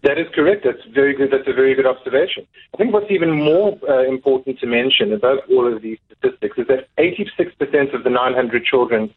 That 0.02 0.18
is 0.18 0.26
correct. 0.34 0.64
That's 0.64 0.84
very 0.94 1.14
good. 1.14 1.30
That's 1.30 1.48
a 1.48 1.52
very 1.52 1.74
good 1.74 1.86
observation. 1.86 2.46
I 2.72 2.76
think 2.78 2.92
what's 2.92 3.10
even 3.10 3.32
more 3.32 3.78
uh, 3.88 4.04
important 4.04 4.58
to 4.60 4.66
mention 4.66 5.12
above 5.12 5.38
all 5.50 5.70
of 5.70 5.82
these 5.82 5.98
statistics 6.06 6.56
is 6.58 6.66
that 6.68 6.88
86% 6.98 7.94
of 7.94 8.04
the 8.04 8.10
900 8.10 8.64
children, 8.64 9.12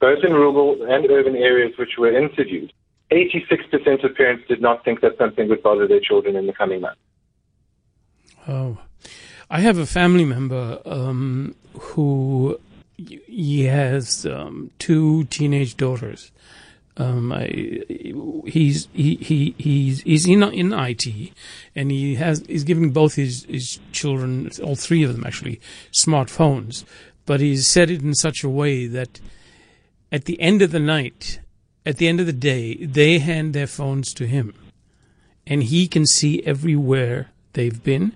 both 0.00 0.24
in 0.24 0.32
rural 0.32 0.82
and 0.82 1.10
urban 1.10 1.36
areas 1.36 1.76
which 1.78 1.98
were 1.98 2.16
interviewed, 2.16 2.72
86% 3.10 4.04
of 4.04 4.14
parents 4.14 4.44
did 4.48 4.60
not 4.60 4.84
think 4.84 5.00
that 5.00 5.16
something 5.18 5.48
would 5.48 5.62
bother 5.62 5.88
their 5.88 6.00
children 6.00 6.36
in 6.36 6.46
the 6.46 6.52
coming 6.52 6.80
months. 6.80 7.00
Oh, 8.46 8.78
I 9.50 9.60
have 9.60 9.78
a 9.78 9.86
family 9.86 10.24
member 10.24 10.80
um, 10.84 11.54
who 11.78 12.60
he 12.96 13.64
has 13.64 14.26
um, 14.26 14.70
two 14.78 15.24
teenage 15.24 15.76
daughters. 15.76 16.30
Um, 16.96 17.32
I, 17.32 17.46
he's 18.46 18.88
he, 18.92 19.14
he 19.16 19.54
he's 19.56 20.00
he's 20.00 20.26
in 20.26 20.42
in 20.42 20.72
IT, 20.72 21.06
and 21.76 21.90
he 21.92 22.16
has 22.16 22.44
he's 22.48 22.64
giving 22.64 22.90
both 22.90 23.14
his 23.14 23.44
his 23.44 23.78
children, 23.92 24.50
all 24.62 24.74
three 24.74 25.04
of 25.04 25.12
them 25.12 25.24
actually, 25.24 25.60
smartphones. 25.92 26.84
But 27.24 27.40
he's 27.40 27.68
said 27.68 27.90
it 27.90 28.02
in 28.02 28.14
such 28.14 28.42
a 28.42 28.48
way 28.48 28.86
that 28.86 29.20
at 30.10 30.24
the 30.24 30.40
end 30.40 30.62
of 30.62 30.72
the 30.72 30.80
night, 30.80 31.40
at 31.84 31.96
the 31.96 32.08
end 32.08 32.20
of 32.20 32.26
the 32.26 32.32
day, 32.32 32.74
they 32.84 33.18
hand 33.18 33.54
their 33.54 33.66
phones 33.66 34.12
to 34.14 34.26
him, 34.26 34.54
and 35.46 35.62
he 35.62 35.88
can 35.88 36.06
see 36.06 36.42
everywhere 36.44 37.30
they've 37.54 37.82
been, 37.82 38.12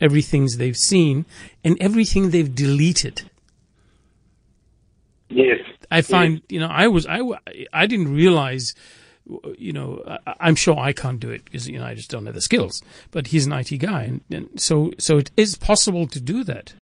everything 0.00 0.48
they've 0.56 0.76
seen, 0.76 1.24
and 1.64 1.76
everything 1.80 2.30
they've 2.30 2.54
deleted. 2.54 3.22
Yes. 5.28 5.60
I 5.90 6.02
find, 6.02 6.42
you 6.48 6.60
know, 6.60 6.68
I 6.68 6.88
was, 6.88 7.06
I, 7.06 7.20
I 7.72 7.86
didn't 7.86 8.14
realize, 8.14 8.74
you 9.58 9.72
know, 9.72 10.02
I, 10.06 10.34
I'm 10.40 10.54
sure 10.54 10.78
I 10.78 10.92
can't 10.92 11.20
do 11.20 11.30
it 11.30 11.44
because, 11.44 11.68
you 11.68 11.78
know, 11.78 11.84
I 11.84 11.94
just 11.94 12.10
don't 12.10 12.26
have 12.26 12.34
the 12.34 12.40
skills, 12.40 12.82
but 13.10 13.28
he's 13.28 13.46
an 13.46 13.52
IT 13.52 13.76
guy. 13.78 14.04
And, 14.04 14.20
and 14.30 14.60
so, 14.60 14.92
so 14.98 15.18
it 15.18 15.30
is 15.36 15.56
possible 15.56 16.06
to 16.06 16.20
do 16.20 16.44
that. 16.44 16.74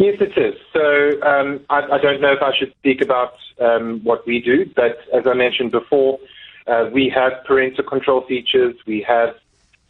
Yes, 0.00 0.16
it 0.18 0.32
is. 0.38 0.58
So 0.72 1.20
um, 1.20 1.60
I, 1.68 1.82
I, 1.82 1.98
don't 1.98 2.22
know 2.22 2.32
if 2.32 2.40
I 2.40 2.56
should 2.56 2.72
speak 2.78 3.02
about 3.02 3.34
um, 3.60 4.00
what 4.02 4.26
we 4.26 4.40
do, 4.40 4.64
but 4.74 4.96
as 5.12 5.26
I 5.26 5.34
mentioned 5.34 5.72
before, 5.72 6.18
uh, 6.66 6.88
we 6.90 7.12
have 7.14 7.44
parental 7.44 7.84
control 7.84 8.22
features. 8.22 8.74
We 8.86 9.02
have 9.02 9.36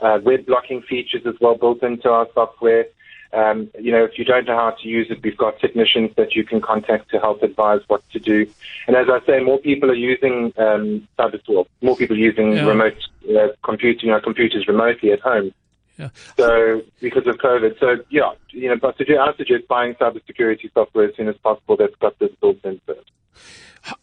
uh, 0.00 0.18
web 0.24 0.46
blocking 0.46 0.82
features 0.82 1.22
as 1.26 1.36
well 1.40 1.54
built 1.54 1.84
into 1.84 2.10
our 2.10 2.26
software. 2.34 2.86
Um, 3.32 3.70
you 3.78 3.92
know, 3.92 4.02
if 4.02 4.18
you 4.18 4.24
don't 4.24 4.48
know 4.48 4.56
how 4.56 4.70
to 4.70 4.88
use 4.88 5.06
it, 5.10 5.22
we've 5.22 5.36
got 5.36 5.60
technicians 5.60 6.10
that 6.16 6.34
you 6.34 6.42
can 6.42 6.60
contact 6.60 7.10
to 7.10 7.20
help 7.20 7.44
advise 7.44 7.82
what 7.86 8.02
to 8.10 8.18
do. 8.18 8.50
And 8.88 8.96
as 8.96 9.06
I 9.08 9.24
say, 9.24 9.38
more 9.38 9.58
people 9.58 9.92
are 9.92 9.94
using 9.94 10.52
um, 10.58 11.06
cyber 11.16 11.66
more 11.82 11.96
people 11.96 12.18
using 12.18 12.54
yeah. 12.54 12.66
remote 12.66 12.96
uh, 13.38 13.50
computing, 13.62 14.08
know, 14.08 14.20
computers 14.20 14.66
remotely 14.66 15.12
at 15.12 15.20
home. 15.20 15.54
Yeah. 16.00 16.08
So 16.38 16.80
because 17.00 17.26
of 17.26 17.36
COVID, 17.36 17.78
so 17.78 17.96
yeah, 18.08 18.32
you 18.50 18.70
know, 18.70 18.76
but 18.80 18.94
I 18.98 19.36
suggest 19.36 19.68
buying 19.68 19.94
cybersecurity 19.96 20.72
software 20.72 21.10
as 21.10 21.14
soon 21.14 21.28
as 21.28 21.36
possible 21.36 21.76
that's 21.76 21.94
got 21.96 22.18
this 22.18 22.30
built 22.40 22.64
into 22.64 22.92
it. 22.92 23.04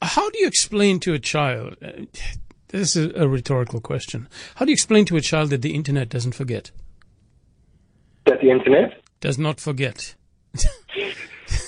How 0.04 0.30
do 0.30 0.40
you 0.40 0.48
explain 0.48 1.00
to 1.02 1.14
a 1.16 1.20
child? 1.20 1.76
Uh, 1.82 2.06
this 2.68 2.96
is 2.96 3.12
a 3.16 3.28
rhetorical 3.28 3.82
question. 3.82 4.28
How 4.56 4.66
do 4.66 4.72
you 4.72 4.74
explain 4.74 5.06
to 5.06 5.18
a 5.18 5.22
child 5.22 5.50
that 5.50 5.64
the 5.64 5.74
internet 5.74 6.10
doesn't 6.10 6.34
forget? 6.34 6.70
That 8.26 8.42
the 8.42 8.52
internet 8.52 9.02
does 9.20 9.40
not 9.40 9.60
forget. 9.60 10.14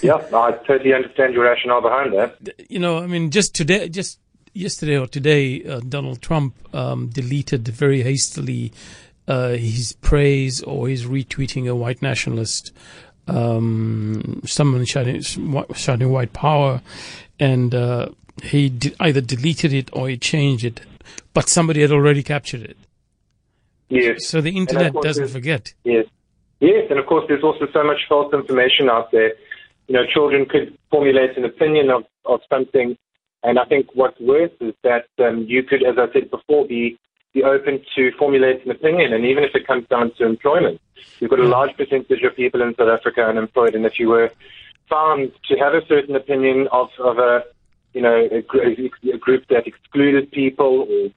yeah, 0.03 0.21
I 0.33 0.51
totally 0.67 0.93
understand 0.93 1.33
your 1.33 1.45
rationale 1.45 1.81
behind 1.81 2.13
that. 2.13 2.37
You 2.69 2.79
know, 2.79 2.99
I 2.99 3.07
mean, 3.07 3.31
just 3.31 3.55
today, 3.55 3.89
just 3.89 4.19
yesterday 4.53 4.97
or 4.97 5.07
today, 5.07 5.63
uh, 5.63 5.79
Donald 5.79 6.21
Trump 6.21 6.53
um, 6.75 7.07
deleted 7.07 7.67
very 7.67 8.03
hastily 8.03 8.73
uh, 9.29 9.49
his 9.49 9.93
praise 10.01 10.61
or 10.63 10.89
his 10.89 11.05
retweeting 11.05 11.69
a 11.69 11.75
white 11.75 12.01
nationalist, 12.01 12.73
um, 13.27 14.41
someone 14.43 14.83
shouting, 14.85 15.21
shouting 15.21 16.11
white 16.11 16.33
power, 16.33 16.81
and 17.39 17.75
uh, 17.75 18.09
he 18.41 18.69
de- 18.69 18.95
either 18.99 19.21
deleted 19.21 19.71
it 19.71 19.89
or 19.93 20.09
he 20.09 20.17
changed 20.17 20.65
it, 20.65 20.81
but 21.33 21.47
somebody 21.47 21.81
had 21.81 21.91
already 21.91 22.23
captured 22.23 22.63
it. 22.63 22.77
Yes. 23.87 24.27
So 24.27 24.41
the 24.41 24.57
internet 24.57 24.93
doesn't 24.93 25.29
forget. 25.29 25.73
Yes. 25.83 26.05
Yes, 26.59 26.87
and 26.89 26.99
of 26.99 27.05
course, 27.05 27.23
there's 27.27 27.43
also 27.43 27.67
so 27.71 27.83
much 27.83 27.99
false 28.09 28.33
information 28.33 28.89
out 28.89 29.11
there. 29.11 29.33
You 29.87 29.93
know, 29.93 30.05
children 30.11 30.45
could 30.45 30.77
formulate 30.91 31.37
an 31.37 31.45
opinion 31.45 31.89
of, 31.89 32.03
of 32.25 32.41
something, 32.49 32.97
and 33.43 33.57
I 33.57 33.65
think 33.65 33.87
what's 33.93 34.19
worse 34.19 34.51
is 34.59 34.73
that 34.83 35.05
um, 35.19 35.45
you 35.47 35.63
could, 35.63 35.83
as 35.85 35.95
I 35.97 36.11
said 36.11 36.29
before, 36.29 36.67
be 36.67 36.99
be 37.33 37.43
open 37.43 37.83
to 37.95 38.11
formulate 38.17 38.65
an 38.65 38.71
opinion, 38.71 39.13
and 39.13 39.25
even 39.25 39.43
if 39.43 39.53
it 39.53 39.67
comes 39.67 39.87
down 39.87 40.11
to 40.15 40.25
employment, 40.25 40.81
you've 41.19 41.29
got 41.29 41.39
a 41.39 41.47
large 41.47 41.75
percentage 41.77 42.23
of 42.23 42.35
people 42.35 42.61
in 42.61 42.75
South 42.75 42.89
Africa 42.89 43.23
unemployed, 43.23 43.75
and 43.75 43.85
if 43.85 43.99
you 43.99 44.09
were 44.09 44.31
found 44.89 45.31
to 45.47 45.55
have 45.57 45.73
a 45.73 45.85
certain 45.85 46.15
opinion 46.15 46.67
of, 46.71 46.89
of 46.99 47.19
a, 47.19 47.43
you 47.93 48.01
know, 48.01 48.27
a, 48.31 48.37
a 48.37 49.17
group 49.17 49.47
that 49.49 49.67
excluded 49.67 50.31
people 50.31 50.87
or 50.89 51.09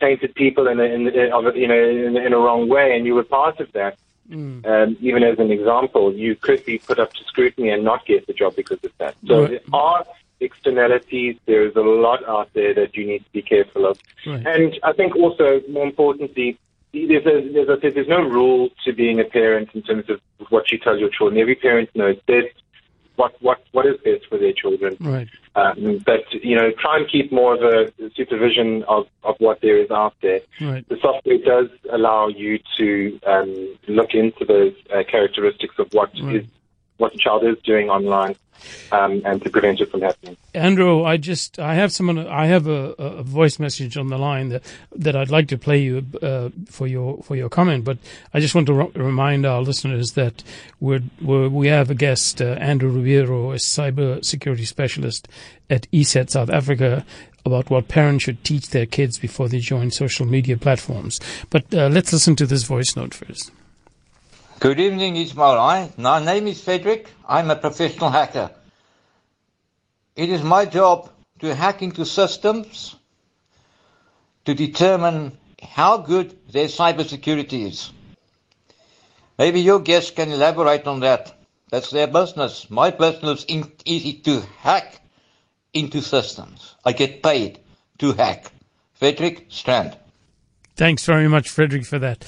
painted 0.00 0.34
people 0.34 0.66
in 0.66 0.80
a, 0.80 0.84
in, 0.84 1.06
a, 1.06 1.54
you 1.54 1.68
know, 1.68 1.88
in, 1.88 2.16
in 2.16 2.32
a 2.32 2.38
wrong 2.38 2.68
way, 2.68 2.96
and 2.96 3.06
you 3.06 3.14
were 3.14 3.24
part 3.24 3.60
of 3.60 3.70
that, 3.72 3.96
Mm. 4.30 4.64
Um, 4.64 4.96
even 5.00 5.24
as 5.24 5.38
an 5.38 5.50
example, 5.50 6.14
you 6.14 6.36
could 6.36 6.64
be 6.64 6.78
put 6.78 6.98
up 7.00 7.12
to 7.14 7.24
scrutiny 7.24 7.70
and 7.70 7.82
not 7.82 8.06
get 8.06 8.26
the 8.26 8.32
job 8.32 8.54
because 8.54 8.78
of 8.84 8.92
that. 8.98 9.16
So 9.26 9.42
right. 9.42 9.50
there 9.50 9.60
are 9.72 10.06
externalities. 10.40 11.36
There 11.46 11.66
is 11.66 11.76
a 11.76 11.80
lot 11.80 12.26
out 12.28 12.50
there 12.54 12.74
that 12.74 12.96
you 12.96 13.06
need 13.06 13.24
to 13.24 13.32
be 13.32 13.42
careful 13.42 13.86
of. 13.86 13.98
Right. 14.26 14.46
And 14.46 14.78
I 14.82 14.92
think 14.92 15.16
also, 15.16 15.60
more 15.68 15.86
importantly, 15.86 16.58
there's, 16.92 17.26
a, 17.26 17.52
there's, 17.52 17.68
a, 17.68 17.90
there's 17.90 18.08
no 18.08 18.22
rule 18.22 18.70
to 18.84 18.92
being 18.92 19.20
a 19.20 19.24
parent 19.24 19.70
in 19.74 19.82
terms 19.82 20.10
of 20.10 20.20
what 20.48 20.72
you 20.72 20.78
tell 20.78 20.98
your 20.98 21.10
children. 21.10 21.40
Every 21.40 21.54
parent 21.54 21.90
knows 21.94 22.16
best 22.26 22.54
what 23.20 23.34
what 23.42 23.62
what 23.72 23.86
is 23.86 23.96
best 23.98 24.26
for 24.28 24.38
their 24.38 24.52
children. 24.52 24.96
Right. 24.98 25.28
Um, 25.54 25.98
but 26.06 26.24
you 26.32 26.56
know, 26.56 26.70
try 26.78 26.96
and 26.98 27.10
keep 27.10 27.30
more 27.30 27.54
of 27.54 27.62
a 27.62 27.92
supervision 28.16 28.82
of, 28.84 29.06
of 29.24 29.34
what 29.38 29.60
there 29.60 29.76
is 29.76 29.90
out 29.90 30.14
there. 30.22 30.40
Right. 30.60 30.88
The 30.88 30.96
software 31.02 31.38
does 31.38 31.68
allow 31.92 32.28
you 32.28 32.58
to 32.78 33.20
um, 33.26 33.76
look 33.88 34.14
into 34.14 34.44
those 34.44 34.74
uh, 34.94 35.02
characteristics 35.08 35.74
of 35.78 35.92
what 35.92 36.10
right. 36.22 36.36
is 36.36 36.46
what 37.00 37.12
the 37.12 37.18
child 37.18 37.44
is 37.44 37.56
doing 37.64 37.88
online 37.90 38.36
um, 38.92 39.22
and 39.24 39.42
to 39.42 39.50
prevent 39.50 39.80
it 39.80 39.90
from 39.90 40.02
happening. 40.02 40.36
Andrew, 40.54 41.04
I 41.04 41.16
just 41.16 41.58
I 41.58 41.74
have 41.74 41.92
someone 41.92 42.26
I 42.26 42.46
have 42.46 42.66
a, 42.66 42.92
a 42.98 43.22
voice 43.22 43.58
message 43.58 43.96
on 43.96 44.08
the 44.08 44.18
line 44.18 44.48
that 44.50 44.62
that 44.94 45.16
I'd 45.16 45.30
like 45.30 45.48
to 45.48 45.58
play 45.58 45.78
you 45.78 46.04
uh, 46.22 46.50
for 46.68 46.86
your 46.86 47.22
for 47.22 47.36
your 47.36 47.48
comment, 47.48 47.84
but 47.84 47.98
I 48.34 48.40
just 48.40 48.54
want 48.54 48.66
to 48.66 48.74
remind 48.74 49.46
our 49.46 49.62
listeners 49.62 50.12
that 50.12 50.42
we're, 50.80 51.02
we 51.20 51.68
have 51.68 51.90
a 51.90 51.94
guest, 51.94 52.40
uh, 52.40 52.56
Andrew 52.58 52.90
Ribeiro, 52.90 53.52
a 53.52 53.56
cyber 53.56 54.24
security 54.24 54.64
specialist 54.64 55.28
at 55.68 55.90
ESET 55.92 56.30
South 56.30 56.50
Africa. 56.50 57.04
About 57.46 57.70
what 57.70 57.88
parents 57.88 58.24
should 58.24 58.44
teach 58.44 58.68
their 58.68 58.84
kids 58.84 59.18
before 59.18 59.48
they 59.48 59.60
join 59.60 59.90
social 59.90 60.26
media 60.26 60.58
platforms. 60.58 61.18
But 61.48 61.72
uh, 61.72 61.88
let's 61.88 62.12
listen 62.12 62.36
to 62.36 62.44
this 62.44 62.64
voice 62.64 62.94
note 62.96 63.14
first. 63.14 63.50
Good 64.60 64.78
evening, 64.78 65.16
Ismail. 65.16 65.90
My 65.96 66.22
name 66.22 66.46
is 66.46 66.62
Frederick. 66.62 67.08
I'm 67.26 67.50
a 67.50 67.56
professional 67.56 68.10
hacker. 68.10 68.50
It 70.14 70.28
is 70.28 70.42
my 70.42 70.66
job 70.66 71.08
to 71.38 71.54
hack 71.54 71.80
into 71.80 72.04
systems 72.04 72.94
to 74.44 74.52
determine 74.52 75.38
how 75.62 75.96
good 75.96 76.36
their 76.52 76.66
cybersecurity 76.66 77.68
is. 77.68 77.90
Maybe 79.38 79.62
your 79.62 79.80
guest 79.80 80.14
can 80.14 80.30
elaborate 80.30 80.86
on 80.86 81.00
that. 81.00 81.34
That's 81.70 81.88
their 81.88 82.06
business. 82.06 82.70
My 82.70 82.90
business 82.90 83.46
is 83.48 83.64
easy 83.86 84.12
to 84.24 84.42
hack 84.58 85.00
into 85.72 86.02
systems. 86.02 86.74
I 86.84 86.92
get 86.92 87.22
paid 87.22 87.60
to 88.00 88.12
hack. 88.12 88.52
Frederick 88.92 89.46
Strand. 89.48 89.96
Thanks 90.76 91.06
very 91.06 91.28
much, 91.28 91.48
Frederick, 91.48 91.86
for 91.86 91.98
that. 91.98 92.26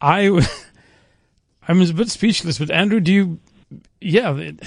I 0.00 0.44
I'm 1.68 1.82
a 1.82 1.92
bit 1.92 2.10
speechless, 2.10 2.58
but 2.58 2.70
Andrew, 2.70 3.00
do 3.00 3.12
you? 3.12 3.38
Yeah. 4.00 4.36
It, 4.36 4.60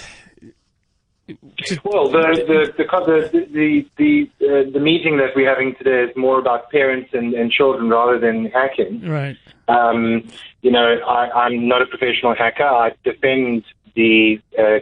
well, 1.83 2.09
the 2.09 2.73
the 2.77 2.83
the 2.83 3.47
the 3.51 3.85
the, 3.97 4.29
uh, 4.41 4.71
the 4.71 4.79
meeting 4.79 5.17
that 5.17 5.35
we're 5.35 5.47
having 5.47 5.75
today 5.75 6.09
is 6.09 6.17
more 6.17 6.39
about 6.39 6.71
parents 6.71 7.11
and, 7.13 7.33
and 7.33 7.51
children 7.51 7.89
rather 7.89 8.17
than 8.17 8.45
hacking. 8.45 9.07
Right. 9.07 9.37
Um, 9.67 10.27
you 10.61 10.71
know, 10.71 10.97
I, 11.07 11.45
I'm 11.45 11.67
not 11.67 11.81
a 11.81 11.85
professional 11.85 12.35
hacker. 12.35 12.63
I 12.63 12.93
defend 13.03 13.63
the 13.95 14.41
uh, 14.57 14.79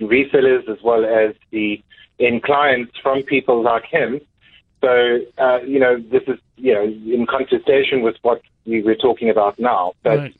resellers 0.00 0.68
as 0.68 0.82
well 0.82 1.04
as 1.04 1.34
the 1.50 1.82
end 2.18 2.42
clients 2.42 2.92
from 3.02 3.22
people 3.22 3.62
like 3.62 3.84
him. 3.84 4.20
So, 4.82 5.20
uh, 5.38 5.60
you 5.62 5.78
know, 5.78 5.98
this 5.98 6.22
is, 6.26 6.38
you 6.56 6.74
know, 6.74 6.82
in 6.82 7.26
contestation 7.26 8.02
with 8.02 8.16
what 8.22 8.42
we 8.66 8.82
were 8.82 8.94
talking 8.94 9.30
about 9.30 9.58
now. 9.58 9.92
But 10.02 10.18
right. 10.18 10.36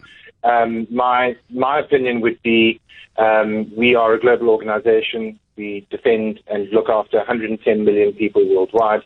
Um, 0.46 0.86
my 0.90 1.36
my 1.50 1.80
opinion 1.80 2.20
would 2.20 2.40
be 2.42 2.80
um, 3.18 3.74
we 3.76 3.94
are 3.94 4.14
a 4.14 4.20
global 4.20 4.48
organization. 4.50 5.38
We 5.56 5.86
defend 5.90 6.40
and 6.46 6.68
look 6.70 6.88
after 6.88 7.16
110 7.16 7.84
million 7.84 8.12
people 8.12 8.46
worldwide. 8.48 9.02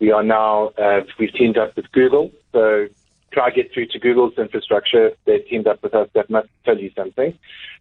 We 0.00 0.10
are 0.10 0.22
now 0.22 0.72
uh, 0.78 1.00
we've 1.18 1.32
teamed 1.32 1.56
up 1.56 1.74
with 1.76 1.90
Google, 1.92 2.30
so 2.52 2.88
try 3.32 3.50
get 3.50 3.72
through 3.72 3.86
to 3.86 3.98
Google's 3.98 4.34
infrastructure. 4.36 5.12
They've 5.24 5.46
teamed 5.48 5.66
up 5.66 5.82
with 5.82 5.94
us. 5.94 6.08
That 6.14 6.28
must 6.28 6.48
tell 6.64 6.78
you 6.78 6.90
something. 6.94 7.38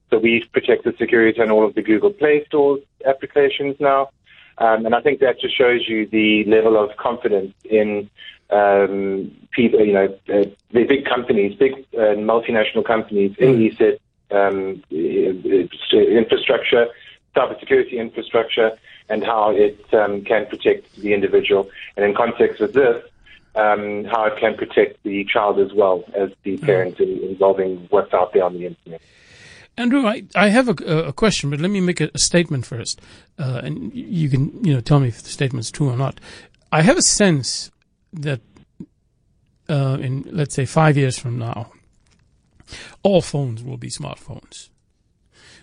So 0.10 0.20
we've 0.20 0.48
protected 0.54 0.98
security 0.98 1.42
on 1.42 1.52
all 1.52 1.66
of 1.66 1.76
the 1.76 1.82
Google 1.82 2.12
Play 2.12 2.46
Store 2.46 2.78
applications 3.06 3.76
now. 3.80 4.10
Um, 4.58 4.86
and 4.86 4.96
I 4.96 5.02
think 5.02 5.20
that 5.20 5.40
just 5.40 5.58
shows 5.58 5.88
you 5.88 6.08
the 6.08 6.46
level 6.46 6.78
of 6.78 6.96
confidence 6.98 7.54
in 7.66 8.10
um, 8.50 9.32
people, 9.52 9.86
you 9.86 9.94
know, 9.94 10.06
uh, 10.30 10.46
the 10.72 10.84
big 10.84 11.06
companies, 11.06 11.56
big 11.58 11.74
uh, 11.94 12.16
multinational 12.16 12.86
companies 12.86 13.36
in 13.38 13.56
ESET 13.60 14.00
um, 14.32 14.84
uh, 14.92 15.98
infrastructure, 15.98 16.88
cybersecurity 17.36 17.94
infrastructure, 17.94 18.72
and 19.10 19.24
how 19.24 19.52
it 19.52 19.84
um, 19.94 20.24
can 20.24 20.46
protect 20.46 20.96
the 20.96 21.14
individual. 21.14 21.70
And 21.96 22.06
in 22.06 22.16
context 22.16 22.62
with 22.62 22.74
this, 22.74 23.04
um, 23.56 24.06
how 24.06 24.26
it 24.26 24.38
can 24.38 24.56
protect 24.56 25.02
the 25.04 25.26
child 25.26 25.60
as 25.60 25.74
well 25.74 26.04
as 26.14 26.30
the 26.44 26.58
parent 26.58 27.00
in, 27.00 27.20
involving 27.24 27.88
what's 27.90 28.14
out 28.14 28.34
there 28.34 28.44
on 28.44 28.54
the 28.54 28.66
internet. 28.68 29.02
Andrew, 29.78 30.08
I, 30.08 30.24
I 30.36 30.50
have 30.50 30.70
a, 30.70 31.08
a 31.08 31.14
question, 31.14 31.50
but 31.50 31.60
let 31.60 31.70
me 31.70 31.82
make 31.82 32.00
a, 32.00 32.10
a 32.14 32.18
statement 32.18 32.66
first, 32.66 33.02
uh, 33.38 33.62
and 33.64 33.94
you 33.94 34.30
can 34.30 34.64
you 34.64 34.74
know 34.74 34.82
tell 34.82 35.00
me 35.00 35.10
if 35.10 35.22
the 35.22 35.30
statement's 35.30 35.72
true 35.72 35.90
or 35.90 35.98
not. 35.98 36.20
I 36.72 36.82
have 36.82 36.98
a 36.98 37.02
sense 37.02 37.72
that 38.14 38.42
uh, 39.70 39.98
in 40.00 40.28
let's 40.32 40.56
say 40.56 40.66
five 40.66 40.98
years 40.98 41.18
from 41.18 41.38
now, 41.38 41.72
all 43.04 43.22
phones 43.22 43.64
will 43.64 43.78
be 43.78 43.90
smartphones. 43.90 44.70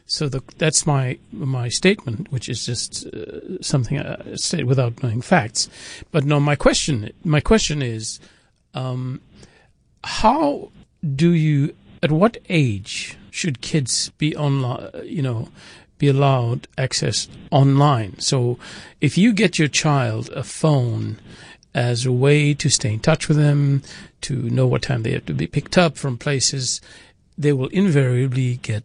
So 0.04 0.28
the, 0.28 0.42
that's 0.59 0.87
my 0.87 1.19
my 1.33 1.69
statement, 1.69 2.31
which 2.31 2.49
is 2.49 2.66
just 2.66 3.07
uh, 3.07 3.62
something 3.62 3.99
I 3.99 4.35
say 4.35 4.62
without 4.62 5.02
knowing 5.02 5.23
facts. 5.23 5.71
But 6.11 6.25
no, 6.25 6.38
my 6.38 6.57
question 6.57 7.11
my 7.25 7.40
question 7.40 7.81
is, 7.81 8.21
um, 8.75 9.23
how 10.04 10.71
do 11.16 11.33
you 11.33 11.75
at 12.02 12.11
what 12.11 12.37
age 12.49 13.16
should 13.30 13.61
kids 13.61 14.11
be 14.18 14.37
online? 14.37 14.90
You 15.04 15.23
know, 15.23 15.49
be 15.99 16.09
allowed 16.09 16.66
access 16.76 17.28
online. 17.50 18.18
So 18.18 18.59
if 19.00 19.16
you 19.16 19.32
get 19.32 19.59
your 19.59 19.68
child 19.68 20.30
a 20.30 20.42
phone 20.42 21.21
as 21.75 22.04
a 22.04 22.12
way 22.12 22.54
to 22.54 22.68
stay 22.68 22.94
in 22.94 23.00
touch 23.00 23.28
with 23.28 23.37
them, 23.37 23.82
to 24.23 24.35
know 24.50 24.66
what 24.66 24.82
time 24.82 25.04
they 25.04 25.12
have 25.12 25.26
to 25.26 25.35
be 25.35 25.47
picked 25.47 25.78
up 25.78 25.97
from 25.97 26.18
places, 26.18 26.80
they 27.38 27.52
will 27.52 27.68
invariably 27.68 28.56
get 28.56 28.85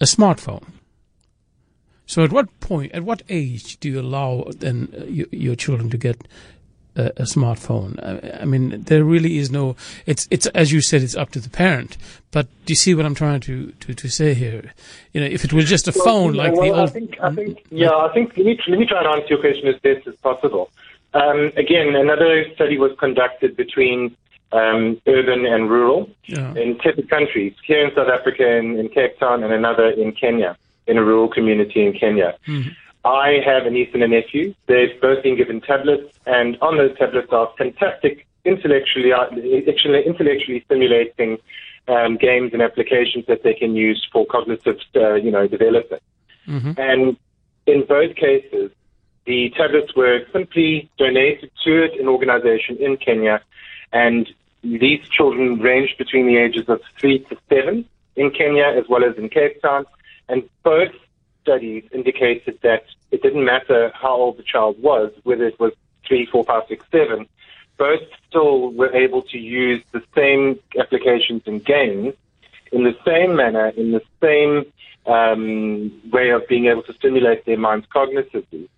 a 0.00 0.04
smartphone. 0.04 0.64
So, 2.06 2.22
at 2.22 2.32
what 2.32 2.60
point, 2.60 2.92
at 2.92 3.02
what 3.02 3.22
age 3.28 3.80
do 3.80 3.88
you 3.88 4.00
allow 4.00 4.44
then 4.56 4.88
uh, 4.96 5.04
your, 5.04 5.26
your 5.32 5.56
children 5.56 5.90
to 5.90 5.98
get 5.98 6.28
a, 6.96 7.06
a 7.16 7.22
smartphone? 7.22 7.98
I, 8.02 8.42
I, 8.42 8.44
mean, 8.44 8.82
there 8.82 9.04
really 9.04 9.38
is 9.38 9.50
no. 9.50 9.76
It's 10.06 10.26
it's 10.30 10.46
as 10.48 10.72
you 10.72 10.80
said, 10.80 11.02
it's 11.02 11.14
up 11.16 11.30
to 11.30 11.40
the 11.40 11.50
parent. 11.50 11.96
But 12.30 12.48
do 12.64 12.72
you 12.72 12.76
see 12.76 12.94
what 12.94 13.06
I'm 13.06 13.14
trying 13.14 13.40
to 13.40 13.72
to, 13.72 13.94
to 13.94 14.08
say 14.08 14.34
here? 14.34 14.72
You 15.12 15.20
know, 15.20 15.26
if 15.26 15.44
it 15.44 15.52
was 15.52 15.66
just 15.66 15.88
a 15.88 15.92
well, 15.94 16.04
phone 16.04 16.34
yeah, 16.34 16.42
like 16.42 16.52
well, 16.54 16.62
the 16.62 16.70
old. 16.70 16.88
I 16.88 16.92
think, 16.92 17.20
I 17.20 17.34
think, 17.34 17.66
yeah, 17.70 17.90
I 17.90 18.12
think 18.12 18.36
let 18.36 18.46
me 18.46 18.58
let 18.68 18.78
me 18.78 18.86
try 18.86 18.98
and 18.98 19.08
answer 19.08 19.34
your 19.34 19.40
question 19.40 19.68
as 19.68 19.80
best 19.80 20.06
as 20.06 20.14
possible. 20.16 20.70
Um, 21.14 21.52
again, 21.56 21.94
another 21.94 22.44
study 22.54 22.76
was 22.78 22.92
conducted 22.98 23.56
between 23.56 24.16
um, 24.52 25.00
urban 25.06 25.46
and 25.46 25.70
rural 25.70 26.10
Yeah. 26.26 26.54
in 26.54 26.78
separate 26.82 27.08
countries, 27.08 27.54
here 27.64 27.86
in 27.86 27.94
South 27.94 28.08
Africa, 28.08 28.46
in, 28.56 28.78
in 28.78 28.88
Cape 28.88 29.18
Town, 29.18 29.42
and 29.42 29.52
another 29.52 29.88
in 29.88 30.12
Kenya, 30.12 30.56
in 30.86 30.98
a 30.98 31.04
rural 31.04 31.28
community 31.28 31.86
in 31.86 31.92
Kenya. 31.92 32.36
I 33.06 33.38
have 33.44 33.66
a 33.66 33.70
niece 33.70 33.90
and 33.94 34.02
a 34.02 34.08
nephew. 34.08 34.52
They've 34.66 35.00
both 35.00 35.22
been 35.22 35.36
given 35.36 35.60
tablets, 35.60 36.12
and 36.26 36.58
on 36.60 36.76
those 36.76 36.98
tablets 36.98 37.32
are 37.32 37.52
fantastic 37.56 38.26
intellectually, 38.44 39.12
uh, 39.12 39.26
actually 39.68 40.04
intellectually 40.04 40.62
stimulating 40.66 41.38
um, 41.86 42.16
games 42.16 42.52
and 42.52 42.60
applications 42.60 43.24
that 43.26 43.44
they 43.44 43.54
can 43.54 43.76
use 43.76 44.04
for 44.12 44.26
cognitive, 44.26 44.80
uh, 44.96 45.14
you 45.14 45.30
know, 45.30 45.46
development. 45.46 46.02
And 46.78 47.16
in 47.66 47.86
both 47.86 48.16
cases, 48.16 48.72
the 49.24 49.50
tablets 49.56 49.94
were 49.94 50.20
simply 50.32 50.90
donated 50.98 51.50
to 51.64 51.88
an 52.00 52.08
organization 52.08 52.76
in 52.78 52.96
Kenya, 52.96 53.40
and 53.92 54.28
these 54.62 55.06
children 55.08 55.60
ranged 55.60 55.96
between 55.96 56.26
the 56.26 56.38
ages 56.38 56.68
of 56.68 56.80
three 56.98 57.20
to 57.20 57.36
seven 57.48 57.84
in 58.16 58.30
Kenya 58.30 58.64
as 58.64 58.84
well 58.88 59.04
as 59.04 59.16
in 59.16 59.28
Cape 59.28 59.62
Town. 59.62 59.86
And 60.28 60.42
both 60.64 60.92
studies 61.46 61.84
indicated 61.92 62.58
that 62.62 62.84
it 63.12 63.22
didn't 63.22 63.44
matter 63.44 63.92
how 63.94 64.14
old 64.14 64.36
the 64.36 64.42
child 64.42 64.82
was, 64.82 65.12
whether 65.22 65.46
it 65.46 65.58
was 65.60 65.72
three, 66.06 66.26
four, 66.26 66.44
five, 66.44 66.64
six, 66.68 66.84
seven, 66.90 67.28
both 67.78 68.00
still 68.28 68.72
were 68.72 68.92
able 68.94 69.22
to 69.22 69.38
use 69.38 69.82
the 69.92 70.02
same 70.14 70.58
applications 70.78 71.42
and 71.46 71.64
games 71.64 72.14
in 72.72 72.82
the 72.82 72.96
same 73.06 73.36
manner, 73.36 73.68
in 73.68 73.92
the 73.92 74.02
same 74.20 74.72
um, 75.06 75.92
way 76.10 76.30
of 76.30 76.42
being 76.48 76.66
able 76.66 76.82
to 76.82 76.92
stimulate 76.94 77.44
their 77.46 77.58
minds 77.58 77.86
cognitively. 77.94 78.68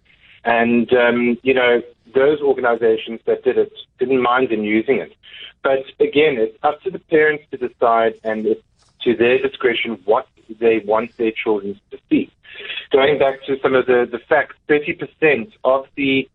And, 0.44 0.92
um, 0.92 1.38
you 1.42 1.54
know, 1.54 1.82
those 2.14 2.40
organizations 2.40 3.20
that 3.24 3.44
did 3.44 3.56
it 3.56 3.72
didn't 3.98 4.20
mind 4.20 4.50
them 4.50 4.62
using 4.62 4.98
it. 4.98 5.14
But 5.62 5.84
again, 6.00 6.36
it's 6.36 6.56
up 6.62 6.82
to 6.82 6.90
the 6.90 6.98
parents 6.98 7.44
to 7.50 7.56
decide 7.56 8.14
and 8.24 8.46
it's 8.46 8.62
to 9.04 9.16
their 9.16 9.38
discretion 9.38 9.98
what 10.04 10.26
they 10.60 10.80
want 10.84 11.16
their 11.16 11.32
children 11.32 11.80
to 11.90 11.98
see. 12.08 12.30
Going 12.92 13.18
back 13.18 13.44
to 13.46 13.56
some 13.62 13.74
of 13.74 13.86
the, 13.86 14.06
the 14.10 14.18
facts, 14.28 14.56
30% 14.68 15.52
of 15.64 15.86
the 15.96 16.28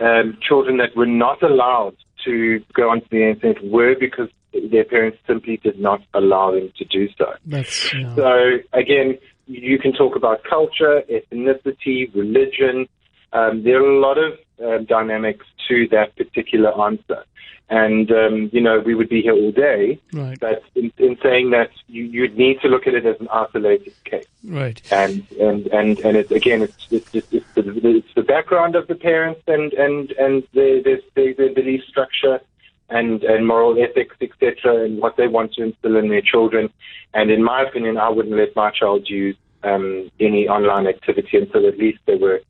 um, 0.00 0.38
children 0.40 0.76
that 0.78 0.96
were 0.96 1.06
not 1.06 1.42
allowed 1.42 1.96
to 2.24 2.62
go 2.74 2.90
onto 2.90 3.06
the 3.10 3.30
internet 3.30 3.62
were 3.64 3.94
because 3.98 4.28
their 4.70 4.84
parents 4.84 5.18
simply 5.26 5.58
did 5.58 5.78
not 5.78 6.00
allow 6.14 6.52
them 6.52 6.72
to 6.78 6.84
do 6.84 7.08
so. 7.18 7.34
That's 7.44 7.92
know, 7.94 8.14
So 8.16 8.78
again, 8.78 9.18
you 9.46 9.78
can 9.78 9.92
talk 9.92 10.16
about 10.16 10.42
culture, 10.44 11.02
ethnicity, 11.10 12.14
religion. 12.14 12.88
Um, 13.32 13.62
there 13.64 13.82
are 13.82 13.88
a 13.88 14.00
lot 14.00 14.18
of 14.18 14.38
um, 14.64 14.84
dynamics 14.84 15.46
to 15.68 15.88
that 15.88 16.16
particular 16.16 16.70
answer, 16.80 17.24
and 17.68 18.10
um, 18.10 18.50
you 18.52 18.60
know 18.60 18.80
we 18.80 18.94
would 18.94 19.08
be 19.08 19.22
here 19.22 19.32
all 19.32 19.52
day. 19.52 20.00
right, 20.12 20.38
But 20.38 20.62
in, 20.74 20.92
in 20.98 21.18
saying 21.22 21.50
that, 21.50 21.70
you, 21.88 22.04
you'd 22.04 22.36
need 22.36 22.60
to 22.60 22.68
look 22.68 22.86
at 22.86 22.94
it 22.94 23.04
as 23.04 23.20
an 23.20 23.28
isolated 23.32 23.94
case, 24.04 24.26
right. 24.44 24.80
and 24.90 25.26
and 25.40 25.66
and 25.68 25.98
and 26.00 26.16
it's 26.16 26.30
again, 26.30 26.62
it's 26.62 26.86
it's 26.90 27.14
it's, 27.14 27.32
it's, 27.32 27.54
the, 27.54 27.96
it's 27.96 28.14
the 28.14 28.22
background 28.22 28.76
of 28.76 28.86
the 28.86 28.94
parents 28.94 29.42
and 29.46 29.72
and 29.74 30.12
and 30.12 30.42
their 30.54 30.82
their, 30.82 31.00
their, 31.14 31.34
their 31.34 31.54
belief 31.54 31.82
structure. 31.84 32.40
And, 32.88 33.24
and 33.24 33.48
moral 33.48 33.82
ethics, 33.82 34.14
etc., 34.20 34.84
and 34.84 35.00
what 35.00 35.16
they 35.16 35.26
want 35.26 35.54
to 35.54 35.64
instill 35.64 35.96
in 35.96 36.08
their 36.08 36.20
children. 36.20 36.70
And 37.14 37.32
in 37.32 37.42
my 37.42 37.62
opinion, 37.62 37.98
I 37.98 38.10
wouldn't 38.10 38.36
let 38.36 38.54
my 38.54 38.70
child 38.70 39.10
use 39.10 39.36
um, 39.64 40.08
any 40.20 40.46
online 40.48 40.86
activity 40.86 41.36
until 41.36 41.66
at 41.66 41.78
least 41.78 41.98
they 42.06 42.14
were 42.14 42.42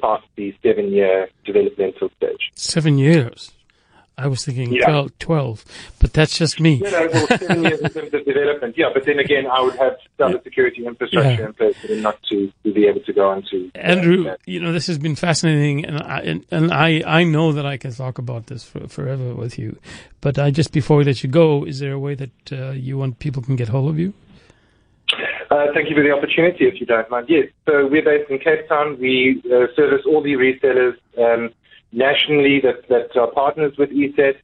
past 0.00 0.24
the 0.36 0.54
seven-year 0.62 1.28
developmental 1.44 2.10
stage. 2.16 2.50
Seven 2.54 2.98
years. 2.98 3.52
I 4.16 4.28
was 4.28 4.44
thinking 4.44 4.72
Yeah. 4.72 4.84
12, 4.86 5.18
12, 5.18 5.64
but 5.98 6.12
that's 6.12 6.38
just 6.38 6.60
me. 6.60 6.74
You 6.74 6.88
know, 6.88 7.08
well, 7.12 7.26
seven 7.26 7.64
years 7.64 7.80
in 7.80 7.90
terms 7.90 8.14
of 8.14 8.24
development, 8.32 8.78
yeah. 8.78 8.90
But 8.94 9.06
then 9.06 9.18
again, 9.18 9.44
I 9.50 9.60
would 9.60 9.74
have 9.74 9.96
cybersecurity 10.20 10.86
infrastructure 10.86 11.30
Yeah. 11.42 11.46
in 11.46 11.52
place 11.54 11.76
for 11.78 11.88
them 11.88 12.02
not 12.02 12.22
to, 12.30 12.52
to 12.62 12.72
be 12.72 12.86
able 12.86 13.00
to 13.00 13.12
go 13.12 13.28
on 13.30 13.42
to. 13.50 13.72
uh, 13.74 13.78
Andrew, 13.78 14.22
that. 14.22 14.38
you 14.46 14.60
know 14.60 14.72
this 14.72 14.86
has 14.86 14.98
been 14.98 15.16
fascinating, 15.16 15.84
and 15.84 15.98
I 16.00 16.20
and, 16.20 16.46
and 16.52 16.72
I 16.72 17.02
I 17.04 17.24
know 17.24 17.50
that 17.50 17.66
I 17.66 17.76
can 17.76 17.92
talk 17.92 18.18
about 18.18 18.46
this 18.46 18.62
for, 18.62 18.86
forever 18.86 19.34
with 19.34 19.58
you. 19.58 19.76
But 20.20 20.38
I 20.38 20.52
just 20.52 20.70
before 20.72 20.98
we 20.98 21.04
let 21.04 21.24
you 21.24 21.28
go, 21.28 21.64
is 21.64 21.80
there 21.80 21.92
a 21.92 21.98
way 21.98 22.14
that 22.14 22.52
uh, 22.52 22.70
you 22.70 22.96
want 22.96 23.18
people 23.18 23.42
can 23.42 23.56
get 23.56 23.66
hold 23.70 23.90
of 23.90 23.98
you? 23.98 24.12
Uh, 25.50 25.66
thank 25.74 25.88
you 25.88 25.94
for 25.94 26.02
the 26.02 26.10
opportunity, 26.10 26.66
if 26.66 26.80
you 26.80 26.86
don't 26.86 27.08
mind. 27.10 27.26
Yes, 27.28 27.48
so 27.66 27.86
we're 27.86 28.04
based 28.04 28.30
in 28.30 28.38
Cape 28.38 28.68
Town. 28.68 28.98
We 28.98 29.42
uh, 29.46 29.66
service 29.76 30.02
all 30.06 30.22
the 30.22 30.34
resellers 30.34 30.96
um, 31.18 31.50
nationally 31.92 32.60
that, 32.62 32.88
that 32.88 33.16
are 33.18 33.30
partners 33.30 33.74
with 33.78 33.90
ESET. 33.90 34.36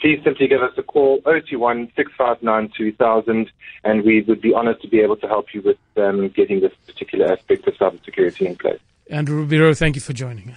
Please 0.00 0.20
simply 0.22 0.48
give 0.48 0.60
us 0.62 0.72
a 0.76 0.82
call, 0.82 1.20
021 1.22 1.90
659 1.96 2.72
2000, 2.76 3.50
and 3.84 4.04
we 4.04 4.22
would 4.22 4.40
be 4.40 4.52
honored 4.52 4.80
to 4.82 4.88
be 4.88 5.00
able 5.00 5.16
to 5.16 5.26
help 5.26 5.46
you 5.54 5.62
with 5.62 5.78
um, 5.96 6.28
getting 6.28 6.60
this 6.60 6.72
particular 6.86 7.32
aspect 7.32 7.66
of 7.66 7.74
cybersecurity 7.74 8.42
in 8.42 8.56
place. 8.56 8.80
Andrew 9.10 9.40
Ribeiro, 9.40 9.74
thank 9.74 9.94
you 9.94 10.00
for 10.00 10.12
joining 10.12 10.48
us. 10.48 10.52